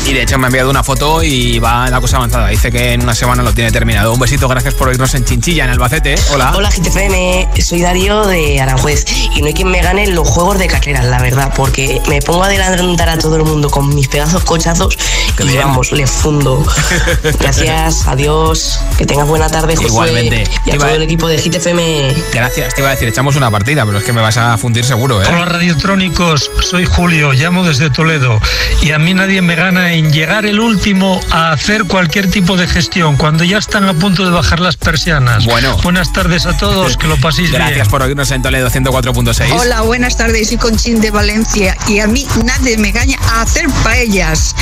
Y 0.07 0.13
de 0.13 0.23
hecho 0.23 0.39
me 0.39 0.47
ha 0.47 0.49
enviado 0.49 0.71
una 0.71 0.83
foto 0.83 1.23
y 1.23 1.59
va 1.59 1.89
la 1.89 2.01
cosa 2.01 2.17
avanzada. 2.17 2.49
Dice 2.49 2.73
que 2.73 2.95
en 2.95 3.03
una 3.03 3.15
semana 3.15 3.43
lo 3.43 3.53
tiene 3.53 3.71
terminado. 3.71 4.13
Un 4.13 4.19
besito, 4.19 4.49
gracias 4.49 4.75
por 4.75 4.89
oírnos 4.89 5.15
en 5.15 5.25
Chinchilla, 5.25 5.65
en 5.65 5.71
Albacete. 5.71 6.17
Hola. 6.33 6.53
Hola 6.57 6.71
GTFM, 6.71 7.49
soy 7.63 7.83
Darío 7.83 8.27
de 8.27 8.61
Aranjuez 8.61 9.05
y 9.37 9.41
no 9.41 9.47
hay 9.47 9.55
quien 9.55 9.69
me 9.69 9.83
gane 9.83 10.07
los 10.09 10.29
juegos 10.29 10.59
de 10.59 10.67
carreras, 10.67 11.05
la 11.05 11.21
verdad, 11.21 11.53
porque 11.55 12.01
me 12.09 12.21
pongo 12.21 12.43
a 12.43 12.47
adelantar 12.47 13.09
a 13.09 13.19
todo 13.19 13.37
el 13.37 13.45
mundo 13.45 13.71
con 13.71 13.95
mis 13.95 14.09
pedazos 14.09 14.43
cochazos 14.45 14.99
y 15.45 15.49
bien. 15.49 15.63
vamos, 15.63 15.93
le 15.93 16.07
fundo. 16.07 16.65
Gracias, 17.41 18.07
adiós, 18.07 18.81
que 18.99 19.07
tengas 19.07 19.27
buena 19.29 19.49
tarde, 19.49 19.77
José. 19.77 19.89
Igualmente. 19.89 20.45
Y 20.67 20.71
a 20.71 20.75
Iba- 20.75 20.87
todo 20.87 20.97
el 20.97 21.03
equipo 21.03 21.29
de 21.29 21.37
GTFM. 21.39 22.15
Gracias, 22.33 22.75
te 22.75 22.81
iba 22.81 22.89
a 22.91 22.93
decir, 22.93 23.09
echamos 23.09 23.37
una 23.37 23.51
partida, 23.51 23.85
pero 23.87 23.99
es 23.99 24.05
que 24.05 24.13
me 24.13 24.21
vas 24.21 24.37
a 24.37 24.57
fundir 24.59 24.85
seguro, 24.85 25.23
¿eh? 25.23 25.27
Hola 25.29 25.45
radiotrónicos, 25.47 26.51
soy 26.63 26.85
Julio, 26.87 27.33
llamo 27.33 27.65
desde 27.65 27.91
Toledo 27.91 28.41
y 28.83 28.93
a 28.93 28.99
mí 28.99 29.15
nadie 29.15 29.43
me 29.43 29.55
gana 29.55 29.93
en 29.93 30.13
llegar 30.13 30.47
el 30.47 30.61
último 30.61 31.21
a 31.31 31.53
hacer 31.53 31.85
cualquier 31.85 32.31
tipo 32.31 32.57
de 32.57 32.67
gestión 32.67 33.17
cuando 33.17 33.45
ya 33.45 33.59
están 33.59 33.85
a 33.89 33.95
punto 33.95 34.25
de 34.25 34.31
bajar 34.31 34.61
las 34.61 34.77
persianas. 34.77 35.45
Bueno. 35.47 35.77
Buenas 35.83 36.13
tardes 36.13 36.47
a 36.47 36.57
todos, 36.57 36.97
que 36.97 37.07
lo 37.07 37.17
paséis 37.17 37.51
bien. 37.51 37.63
Gracias 37.63 37.89
por 37.89 38.03
oírnos 38.03 38.31
en 38.31 38.43
Toledo 38.43 38.69
104.6. 38.71 39.53
Hola, 39.59 39.83
buenas 39.83 40.17
tardes, 40.17 40.49
soy 40.49 40.57
Conchín 40.59 41.01
de 41.01 41.11
Valencia 41.11 41.77
y 41.89 42.01
a 42.01 42.07
mí 42.07 42.27
nadie 42.45 42.77
me 42.79 42.89
engaña 42.89 43.19
a 43.33 43.43
hacer 43.43 43.67
paellas. 43.83 44.55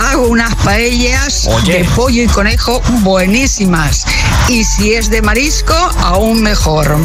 Hago 0.00 0.25
unas 0.26 0.54
paellas 0.56 1.46
Oye. 1.46 1.78
de 1.78 1.84
pollo 1.84 2.22
y 2.22 2.26
conejo 2.26 2.80
buenísimas 3.02 4.04
y 4.48 4.64
si 4.64 4.94
es 4.94 5.10
de 5.10 5.22
marisco, 5.22 5.74
aún 5.74 6.42
mejor. 6.42 6.96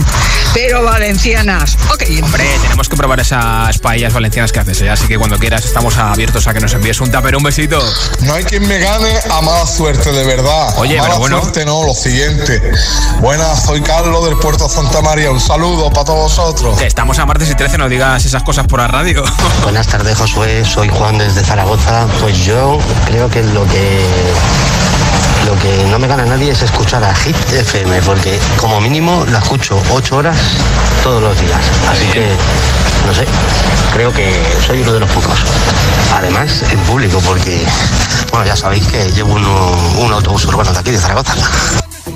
Pero 0.53 0.83
valencianas, 0.83 1.77
ok. 1.91 2.03
Hombre, 2.23 2.45
tenemos 2.61 2.89
que 2.89 2.97
probar 2.97 3.19
esas 3.21 3.79
paellas 3.79 4.13
valencianas 4.13 4.51
que 4.51 4.59
haces, 4.59 4.81
¿eh? 4.81 4.89
así 4.89 5.07
que 5.07 5.17
cuando 5.17 5.39
quieras 5.39 5.63
estamos 5.65 5.97
abiertos 5.97 6.45
a 6.47 6.53
que 6.53 6.59
nos 6.59 6.73
envíes 6.73 6.99
un 6.99 7.09
tupper, 7.09 7.35
un 7.37 7.43
besito. 7.43 7.81
No 8.21 8.33
hay 8.33 8.43
quien 8.43 8.67
me 8.67 8.79
gane 8.79 9.13
a 9.31 9.41
mala 9.41 9.65
suerte, 9.65 10.11
de 10.11 10.25
verdad. 10.25 10.77
Oye, 10.77 10.99
a 10.99 11.03
mala 11.03 11.13
pero 11.13 11.19
bueno. 11.19 11.41
suerte 11.41 11.65
no, 11.65 11.83
lo 11.85 11.93
siguiente. 11.93 12.61
Buenas, 13.21 13.63
soy 13.63 13.81
Carlos 13.81 14.25
del 14.25 14.37
Puerto 14.37 14.67
Santa 14.67 15.01
María. 15.01 15.31
Un 15.31 15.39
saludo 15.39 15.89
para 15.91 16.05
todos 16.05 16.35
vosotros. 16.35 16.77
Que 16.77 16.87
estamos 16.87 17.17
a 17.17 17.25
martes 17.25 17.49
y 17.49 17.55
13, 17.55 17.77
no 17.77 17.87
digas 17.87 18.25
esas 18.25 18.43
cosas 18.43 18.67
por 18.67 18.79
la 18.81 18.87
radio. 18.87 19.23
Buenas 19.63 19.87
tardes, 19.87 20.17
Josué. 20.17 20.65
Soy 20.65 20.89
Juan 20.89 21.17
desde 21.17 21.43
Zaragoza. 21.43 22.07
Pues 22.19 22.37
yo 22.45 22.77
creo 23.11 23.29
que 23.29 23.43
lo 23.43 23.65
que 23.67 24.05
lo 25.45 25.57
que 25.59 25.85
no 25.89 25.99
me 25.99 26.07
gana 26.07 26.25
nadie 26.25 26.51
es 26.51 26.61
escuchar 26.61 27.03
a 27.03 27.13
Hit 27.15 27.35
FM, 27.51 28.01
porque 28.03 28.39
como 28.57 28.79
mínimo 28.79 29.25
la 29.29 29.39
escucho 29.39 29.81
ocho 29.91 30.17
horas 30.17 30.37
todos 31.03 31.21
los 31.21 31.39
días. 31.41 31.59
Así 31.91 32.05
que, 32.05 32.27
no 33.05 33.13
sé, 33.13 33.25
creo 33.93 34.13
que 34.13 34.41
soy 34.65 34.81
uno 34.81 34.93
de 34.93 34.99
los 35.01 35.09
pocos. 35.11 35.39
Además, 36.15 36.63
en 36.71 36.79
público, 36.81 37.19
porque, 37.25 37.65
bueno, 38.31 38.45
ya 38.45 38.55
sabéis 38.55 38.85
que 38.87 39.11
llevo 39.11 39.33
uno- 39.33 39.71
un 39.97 40.13
autobús 40.13 40.45
urbano 40.45 40.71
de 40.71 40.79
aquí, 40.79 40.91
de 40.91 40.99
Zaragoza. 40.99 41.33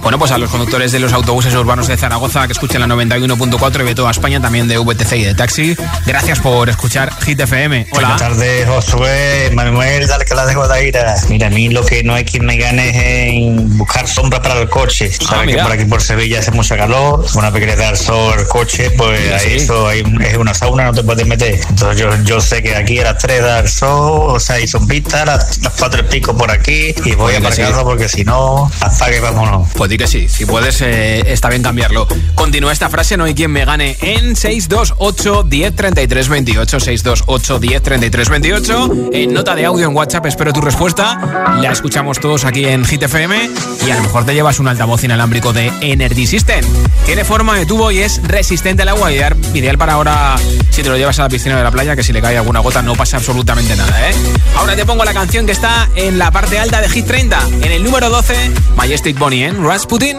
Bueno, 0.05 0.19
pues 0.19 0.31
a 0.31 0.37
los 0.37 0.51
conductores 0.51 0.91
de 0.91 0.99
los 0.99 1.13
autobuses 1.13 1.51
urbanos 1.55 1.87
de 1.87 1.97
Zaragoza 1.97 2.45
que 2.45 2.53
escuchan 2.53 2.79
la 2.79 2.85
91.4 2.95 3.81
y 3.81 3.85
de 3.87 3.95
toda 3.95 4.11
España, 4.11 4.39
también 4.39 4.67
de 4.67 4.77
VTC 4.77 5.13
y 5.13 5.23
de 5.23 5.33
taxi, 5.33 5.75
gracias 6.05 6.39
por 6.41 6.69
escuchar 6.69 7.11
Hit 7.23 7.39
FM. 7.39 7.87
Hola. 7.91 8.09
Buenas 8.09 8.21
tardes, 8.21 8.67
Josué, 8.67 9.49
Manuel, 9.55 10.07
dale 10.07 10.25
que 10.25 10.35
la 10.35 10.45
dejo 10.45 10.67
de 10.67 10.87
ira. 10.87 11.15
Mira, 11.27 11.47
a 11.47 11.49
mí 11.49 11.69
lo 11.69 11.83
que 11.83 12.03
no 12.03 12.13
hay 12.13 12.23
quien 12.23 12.45
me 12.45 12.55
gane 12.55 12.89
es 12.89 12.95
en 13.33 13.79
buscar 13.79 14.07
sombra 14.07 14.39
para 14.43 14.61
el 14.61 14.69
coche. 14.69 15.11
Sabes 15.11 15.55
que 15.55 15.59
Ah, 15.59 15.63
por 15.63 15.71
aquí 15.73 15.85
por 15.85 16.03
Sevilla 16.03 16.37
hace 16.37 16.51
mucha 16.51 16.77
calor, 16.77 17.25
una 17.33 17.49
vez 17.49 17.53
que 17.61 17.65
quieres 17.65 17.79
dar 17.79 17.97
sol 17.97 18.31
al 18.37 18.47
coche, 18.47 18.91
pues 18.91 19.19
ahí 19.33 19.49
sí. 19.59 19.63
eso 19.63 19.87
hay, 19.87 20.03
es 20.21 20.37
una 20.37 20.53
sauna, 20.53 20.83
no 20.83 20.93
te 20.93 21.01
puedes 21.03 21.25
meter. 21.25 21.59
Entonces 21.67 21.97
yo, 21.99 22.15
yo 22.25 22.39
sé 22.39 22.61
que 22.61 22.75
aquí 22.75 22.99
a 22.99 23.05
las 23.05 23.17
3 23.17 23.41
da 23.41 23.59
el 23.61 23.67
sol, 23.69 24.35
o 24.35 24.39
sea, 24.39 24.57
hay 24.57 24.67
sombrita, 24.67 25.25
las, 25.25 25.57
las 25.63 25.73
4 25.79 26.01
y 26.01 26.03
pico 26.11 26.37
por 26.37 26.51
aquí, 26.51 26.93
y 27.05 27.15
voy 27.15 27.33
Pues 27.33 27.37
a 27.37 27.39
que 27.49 27.55
sí. 27.55 27.61
aparcarlo 27.63 27.83
porque 27.85 28.07
si 28.07 28.23
no, 28.23 28.69
hasta 28.81 29.09
que 29.09 29.19
vámonos. 29.19 29.67
Pues 29.73 29.89
di 29.95 30.03
que 30.03 30.07
sí, 30.07 30.27
si 30.27 30.45
puedes, 30.45 30.81
eh, 30.81 31.23
está 31.31 31.49
bien 31.49 31.63
cambiarlo. 31.63 32.07
Continúa 32.35 32.73
esta 32.73 32.89
frase, 32.89 33.15
no 33.17 33.23
hay 33.23 33.33
quien 33.33 33.51
me 33.51 33.63
gane 33.65 33.95
en 34.01 34.35
628 34.35 35.43
10 35.43 35.75
33 35.75 36.29
28. 36.29 36.79
628 36.79 37.59
10 37.59 37.81
33 37.81 38.29
28. 38.29 38.91
En 39.13 39.33
nota 39.33 39.55
de 39.55 39.65
audio 39.65 39.87
en 39.87 39.95
WhatsApp, 39.95 40.25
espero 40.25 40.51
tu 40.51 40.61
respuesta. 40.61 41.55
La 41.61 41.71
escuchamos 41.71 42.19
todos 42.19 42.45
aquí 42.45 42.65
en 42.65 42.83
Hit 42.83 43.03
FM 43.03 43.49
y 43.85 43.91
a 43.91 43.95
lo 43.95 44.03
mejor 44.03 44.25
te 44.25 44.33
llevas 44.33 44.59
un 44.59 44.67
altavoz 44.67 45.03
inalámbrico 45.03 45.53
de 45.53 45.71
Energy 45.81 46.27
System. 46.27 46.65
Tiene 47.05 47.23
forma 47.23 47.57
de 47.57 47.65
tubo 47.65 47.91
y 47.91 47.99
es 47.99 48.21
resistente 48.23 48.81
al 48.81 48.89
agua, 48.89 49.11
ideal 49.11 49.77
para 49.77 49.93
ahora 49.93 50.35
si 50.75 50.83
te 50.83 50.89
lo 50.89 50.97
llevas 50.97 51.17
a 51.19 51.23
la 51.23 51.29
piscina 51.29 51.55
de 51.55 51.63
la 51.63 51.71
playa, 51.71 51.95
que 51.95 52.03
si 52.03 52.11
le 52.11 52.21
cae 52.21 52.37
alguna 52.37 52.59
gota 52.59 52.81
no 52.81 52.95
pasa 52.95 53.15
absolutamente 53.15 53.77
nada, 53.77 54.09
¿eh? 54.09 54.13
Ahora 54.57 54.75
te 54.75 54.85
pongo 54.85 55.05
la 55.05 55.13
canción 55.13 55.45
que 55.45 55.53
está 55.53 55.89
en 55.95 56.17
la 56.17 56.31
parte 56.31 56.59
alta 56.59 56.81
de 56.81 56.89
Hit 56.89 57.07
30, 57.07 57.47
en 57.61 57.71
el 57.71 57.81
número 57.81 58.09
12, 58.09 58.51
Majestic 58.75 59.17
Bonnie, 59.17 59.45
¿eh? 59.45 59.53
Rasputin. 59.75 60.15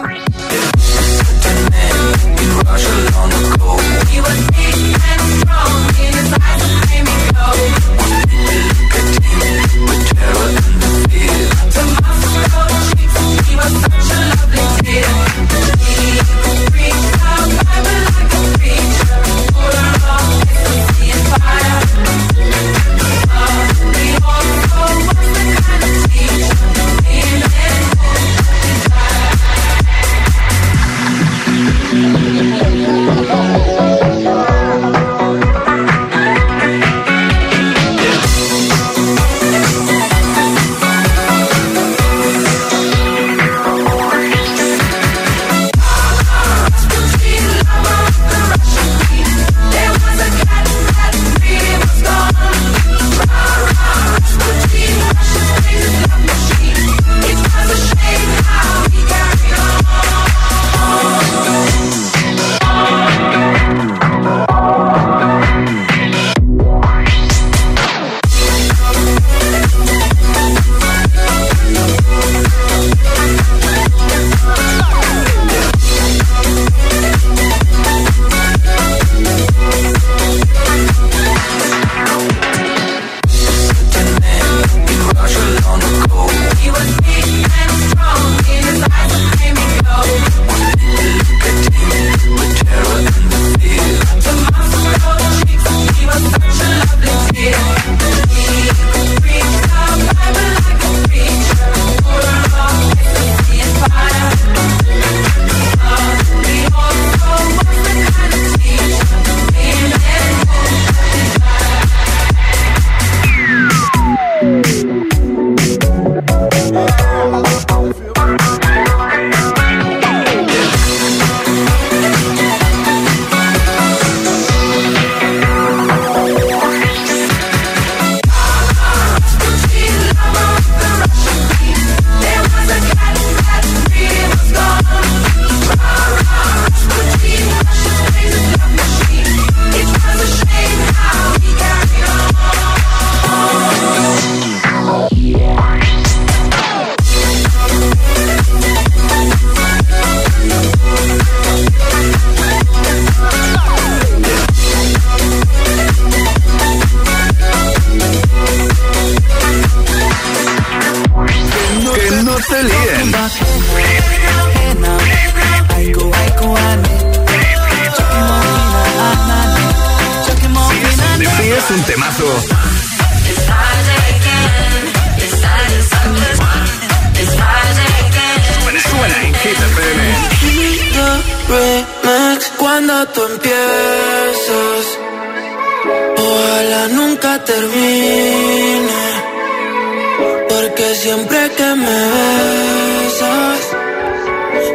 Porque 190.67 190.95
siempre 190.95 191.39
que 191.55 191.75
me 191.75 191.99
besas, 192.13 193.59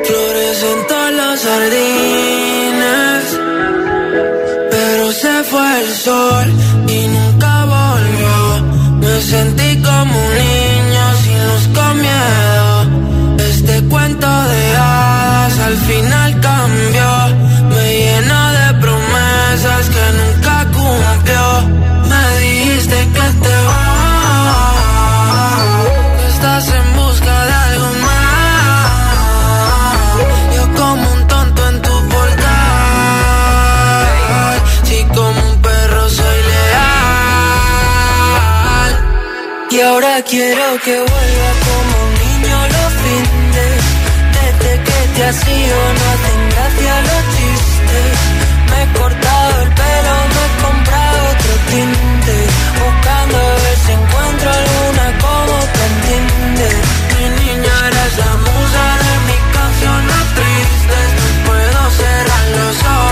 florecen 0.07 0.87
todos 0.89 1.13
los 1.21 1.41
jardines. 1.49 3.25
Pero 4.71 5.13
se 5.13 5.45
fue 5.51 5.81
el 5.83 5.91
sol 5.95 6.47
y 6.89 7.09
nunca 7.09 7.53
volvió. 7.77 8.37
Me 9.03 9.21
sentí 9.21 9.83
como 9.83 10.13
un 10.27 10.35
niño 10.45 11.05
sin 11.25 11.39
luz 11.49 11.65
con 11.77 12.01
miedo. 12.01 12.71
Este 13.51 13.83
cuento 13.91 14.27
de 14.27 14.77
hadas 14.77 15.59
al 15.59 15.77
final 15.77 16.41
cambió. 16.41 17.11
Me 17.69 17.85
llena 18.01 18.41
de 18.59 18.81
promesas 18.81 19.85
que 19.95 20.05
nunca 20.21 20.57
cumplió. 20.73 21.47
Me 22.11 22.23
dijiste 22.41 22.97
que 23.15 23.27
te 23.45 23.62
ahora 39.93 40.23
quiero 40.23 40.65
que 40.85 40.97
vuelva 40.97 41.51
como 41.67 41.93
un 42.07 42.13
niño 42.25 42.57
los 42.75 42.93
fines. 43.03 43.81
Desde 44.37 44.71
que 44.87 44.99
te 45.15 45.25
has 45.25 45.41
ido 45.49 45.79
no 45.99 46.05
hacen 46.13 46.41
gracia 46.55 46.95
los 47.09 47.23
chistes. 47.35 48.13
Me 48.71 48.77
he 48.83 48.87
cortado 48.99 49.63
el 49.65 49.71
pelo, 49.81 50.15
me 50.35 50.43
he 50.45 50.53
comprado 50.65 51.19
otro 51.33 51.53
tinte. 51.71 52.37
Buscando 52.81 53.37
a 53.37 53.55
ver 53.65 53.79
si 53.85 53.93
encuentro 54.01 54.49
alguna 54.61 55.07
como 55.25 55.55
te 55.75 55.83
entiende. 55.93 56.69
Mi 57.13 57.27
niña 57.43 57.75
eres 57.89 58.13
la 58.25 58.33
musa 58.47 58.85
de 59.05 59.13
mis 59.29 59.43
canciones 59.59 60.25
tristes. 60.39 61.09
Puedo 61.47 61.81
cerrar 62.01 62.47
los 62.57 62.77
ojos 62.97 63.12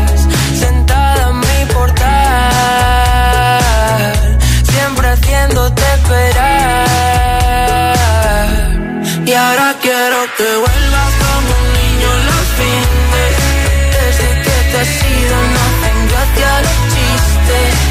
que 10.37 10.43
vuelvas 10.43 11.13
como 11.23 11.49
un 11.59 11.73
niño 11.73 12.09
los 12.27 12.47
fines. 12.57 13.35
Desde 13.95 14.29
que 14.43 14.71
te 14.71 14.77
has 14.79 15.03
ido 15.03 15.35
no 15.53 15.59
hacen 15.67 16.07
gracia 16.07 16.61
los 16.61 16.79
chistes. 16.93 17.90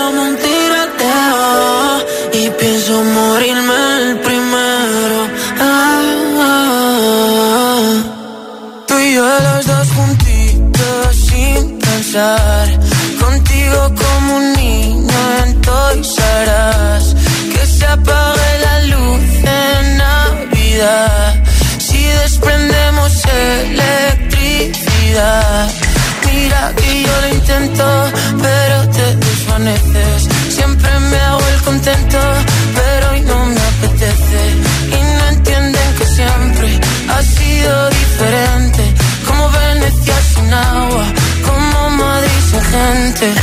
gente. 42.93 43.33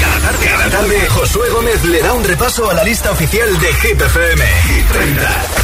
Cada 0.00 0.18
tarde, 0.20 0.46
cada 0.46 0.70
tarde, 0.70 1.08
Josué 1.08 1.48
Gómez 1.50 1.84
le 1.84 2.02
da 2.02 2.12
un 2.12 2.24
repaso 2.24 2.70
a 2.70 2.74
la 2.74 2.84
lista 2.84 3.10
oficial 3.10 3.58
de 3.58 3.68
Hit 3.74 4.00
FM. 4.00 4.44
Hit 4.68 4.86
30. 4.88 5.62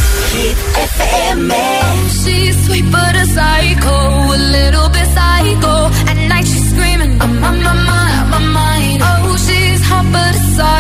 She's 2.22 2.56
sweet 2.66 2.84
but 2.90 3.14
a 3.14 3.24
psycho, 3.26 3.96
a 4.32 4.36
little 4.36 4.88
bit 4.90 5.06
psycho. 5.16 5.90
At 6.10 6.16
night 6.28 6.46
she's 6.46 6.70
screaming, 6.70 7.12
I'm 7.20 7.44
on 7.44 7.62
my 7.62 7.72
mind, 7.72 8.30
my 8.30 8.38
mind. 8.60 9.02
Oh, 9.02 9.36
she's 9.46 9.80
hot 9.88 10.06
but 10.12 10.34
a 10.34 10.42
psycho, 10.56 10.77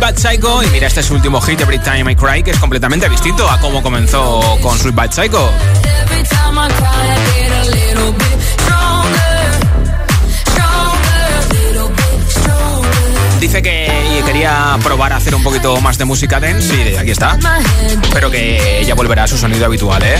Bad 0.00 0.16
Psycho. 0.16 0.62
Y 0.62 0.66
mira, 0.68 0.86
este 0.86 1.00
es 1.00 1.06
su 1.06 1.14
último 1.14 1.40
hit, 1.42 1.60
Every 1.60 1.78
Time 1.78 2.12
I 2.12 2.16
Cry, 2.16 2.42
que 2.42 2.52
es 2.52 2.58
completamente 2.58 3.08
distinto 3.08 3.48
a 3.48 3.60
cómo 3.60 3.82
comenzó 3.82 4.40
con 4.62 4.78
Sweet 4.78 4.94
Bad 4.94 5.12
Psycho. 5.12 5.50
Dice 13.40 13.62
que 13.62 14.22
quería 14.26 14.78
probar 14.82 15.12
a 15.12 15.16
hacer 15.16 15.34
un 15.34 15.42
poquito 15.42 15.80
más 15.80 15.98
de 15.98 16.04
música 16.04 16.40
dance 16.40 16.92
y 16.92 16.96
aquí 16.96 17.10
está. 17.10 17.38
Pero 18.12 18.30
que 18.30 18.82
ya 18.86 18.94
volverá 18.94 19.24
a 19.24 19.28
su 19.28 19.36
sonido 19.36 19.66
habitual, 19.66 20.02
¿eh? 20.02 20.18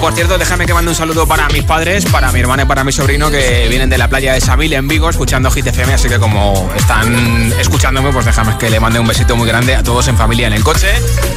Por 0.00 0.14
cierto, 0.14 0.38
déjame 0.38 0.64
que 0.64 0.72
mande 0.72 0.88
un 0.90 0.94
saludo 0.94 1.26
para 1.26 1.46
mis 1.48 1.62
padres, 1.62 2.06
para 2.06 2.32
mi 2.32 2.40
hermana 2.40 2.62
y 2.62 2.66
para 2.66 2.84
mi 2.84 2.90
sobrino 2.90 3.30
que 3.30 3.66
vienen 3.68 3.90
de 3.90 3.98
la 3.98 4.08
playa 4.08 4.32
de 4.32 4.40
Saville 4.40 4.76
en 4.76 4.88
Vigo 4.88 5.10
escuchando 5.10 5.50
Hit 5.50 5.66
FM, 5.66 5.92
así 5.92 6.08
que 6.08 6.18
como 6.18 6.70
están 6.74 7.52
escuchándome, 7.60 8.10
pues 8.10 8.24
déjame 8.24 8.56
que 8.56 8.70
le 8.70 8.80
mande 8.80 8.98
un 8.98 9.06
besito 9.06 9.36
muy 9.36 9.46
grande 9.46 9.76
a 9.76 9.82
todos 9.82 10.08
en 10.08 10.16
familia 10.16 10.46
en 10.46 10.54
el 10.54 10.64
coche. 10.64 10.88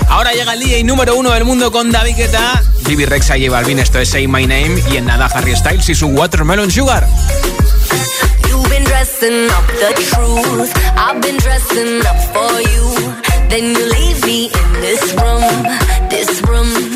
Ahora 0.08 0.32
llega 0.32 0.54
el 0.54 0.62
DJ 0.62 0.86
número 0.86 1.14
uno 1.16 1.32
del 1.32 1.44
mundo 1.44 1.74
con 1.74 1.92
David 1.92 2.16
Guetta, 2.16 2.64
Divi 2.86 3.06
Rexa 3.06 3.38
y 3.38 3.50
Balvin, 3.50 3.80
esto 3.80 4.00
es 4.00 4.10
Say 4.10 4.28
My 4.28 4.48
Name 4.48 4.82
y 4.90 4.96
en 4.96 5.06
nada 5.06 5.26
Harry 5.34 5.56
Styles 5.58 5.90
y 5.90 5.96
su 5.96 6.08
Watermelon 6.08 6.72
Sugar. 6.72 7.06
You've 8.48 8.70
been 8.70 8.86
dressing 8.86 9.50
up 9.50 9.68
the 9.68 9.94
truth. 10.06 10.74
I've 10.96 11.22
been 11.22 11.38
dressing 11.38 12.00
up 12.08 12.18
for 12.32 12.62
you. 12.62 13.14
Then 13.50 13.76
you 13.76 13.86
leave 13.90 14.26
me 14.26 14.46
in 14.46 14.82
this 14.82 15.14
room, 15.16 15.68
this 16.10 16.42
room. 16.44 16.93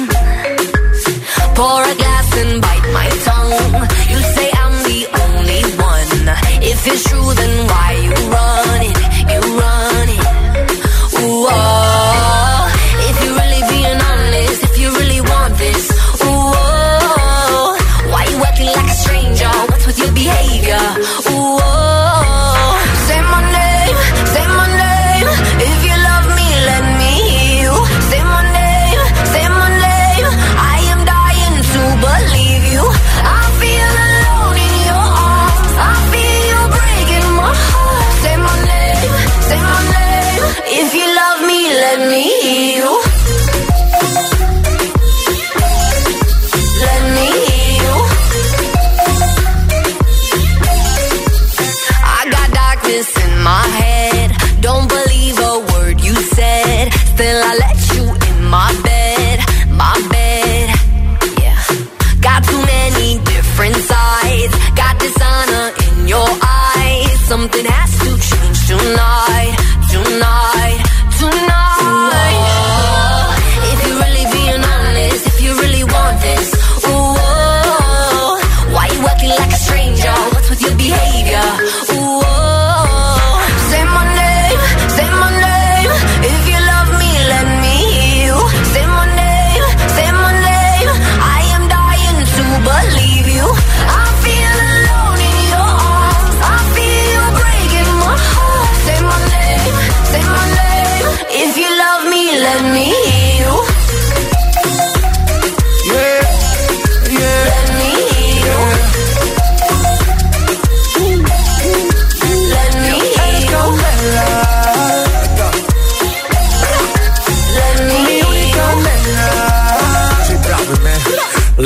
pour 1.68 1.82
a 1.82 1.96
glass 2.02 2.30
and 2.42 2.62
bite 2.62 2.88
my 2.98 3.10
tongue. 3.28 3.76
You 4.12 4.20
say 4.36 4.48
I'm 4.64 4.76
the 4.90 5.02
only 5.24 5.62
one. 5.92 6.24
If 6.72 6.80
it's 6.92 7.04
true, 7.10 7.30
then 7.40 7.54
why 7.72 7.90
you 8.06 8.14
running? 8.36 8.96
You 9.32 9.42
run. 9.60 9.77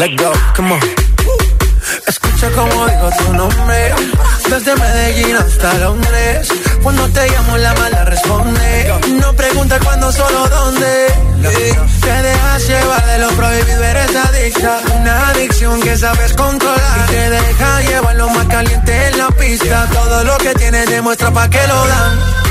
let 0.01 0.17
go, 0.17 0.31
come 0.55 0.71
on. 0.71 0.81
Escucha 2.07 2.49
como 2.55 2.87
digo 2.87 3.09
tu 3.19 3.33
nombre, 3.33 3.93
desde 4.49 4.75
Medellín 4.75 5.35
hasta 5.35 5.73
Londres. 5.75 6.47
Cuando 6.81 7.07
te 7.09 7.29
llamo 7.29 7.57
la 7.57 7.73
mala 7.75 8.05
responde, 8.05 8.93
no 9.21 9.33
pregunta 9.33 9.79
cuándo, 9.79 10.11
solo 10.11 10.47
dónde. 10.47 11.07
Y 11.39 12.01
te 12.01 12.21
dejas 12.27 12.67
llevar 12.67 13.05
de 13.05 13.17
lo 13.19 13.29
prohibido, 13.29 13.83
eres 13.83 14.15
adicta, 14.15 14.79
una 14.99 15.27
adicción 15.29 15.79
que 15.81 15.95
sabes 15.95 16.33
controlar. 16.33 16.99
Y 17.07 17.11
te 17.11 17.29
deja 17.29 17.81
llevar 17.81 18.15
lo 18.15 18.29
más 18.29 18.47
caliente 18.47 19.07
en 19.07 19.17
la 19.19 19.27
pista, 19.29 19.87
todo 19.93 20.23
lo 20.23 20.37
que 20.37 20.53
tienes 20.55 20.89
demuestra 20.89 21.29
pa' 21.31 21.47
que 21.47 21.67
lo 21.67 21.87
dan 21.87 22.50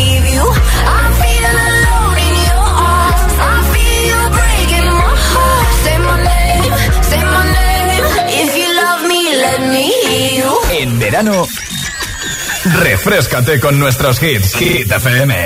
En 10.71 10.99
verano, 10.99 11.47
refrescate 12.81 13.59
con 13.59 13.77
nuestros 13.79 14.21
hits. 14.21 14.55
Hit 14.55 14.91
FM. 14.91 15.45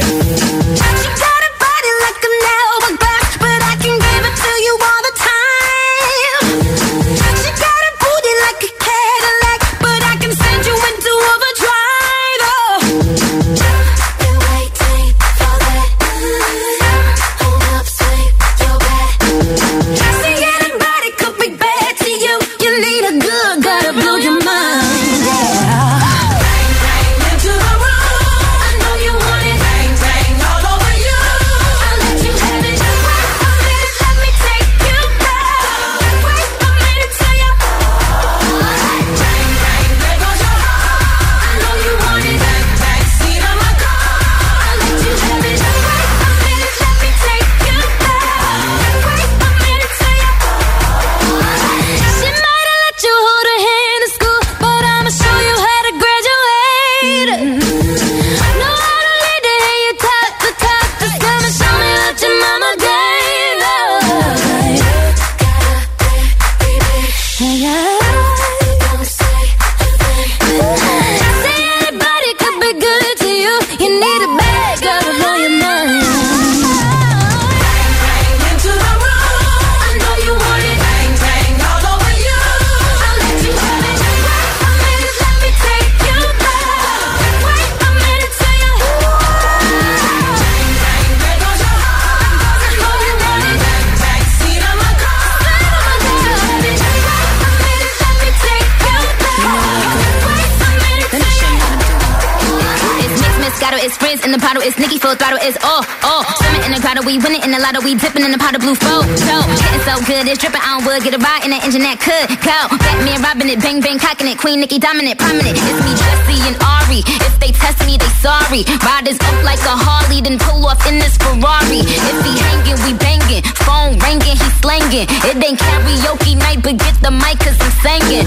Get 111.05 111.13
a 111.13 111.21
ride 111.21 111.45
in 111.45 111.53
that 111.53 111.61
engine 111.61 111.85
that 111.85 112.01
could 112.01 112.33
go. 112.41 112.57
Batman 112.81 113.21
robbing 113.21 113.53
it, 113.53 113.61
bang 113.61 113.77
bang 113.77 114.01
cocking 114.01 114.25
it. 114.25 114.41
Queen 114.41 114.57
Nicki 114.57 114.81
dominant, 114.81 115.21
prominent. 115.21 115.53
It's 115.53 115.77
me, 115.85 115.93
Jesse 115.93 116.41
and 116.49 116.57
Ari. 116.57 117.05
If 117.21 117.37
they 117.37 117.53
test 117.53 117.77
me, 117.85 117.93
they 117.93 118.09
sorry. 118.25 118.65
Riders 118.81 119.21
up 119.21 119.37
like 119.45 119.61
a 119.69 119.77
Harley, 119.77 120.25
then 120.25 120.41
pull 120.41 120.65
off 120.65 120.81
in 120.89 120.97
this 120.97 121.13
Ferrari. 121.21 121.85
If 121.85 122.17
he 122.25 122.33
hanging, 122.41 122.81
we 122.81 122.97
banging. 122.97 123.45
Phone 123.61 124.01
ringing, 124.01 124.33
he 124.33 124.49
slanging. 124.65 125.05
It 125.29 125.37
ain't 125.37 125.61
karaoke 125.61 126.41
night, 126.41 126.65
but 126.65 126.81
get 126.81 126.97
the 127.05 127.13
mic 127.13 127.37
'cause 127.37 127.53
I'm 127.61 127.69
singing. 127.85 128.25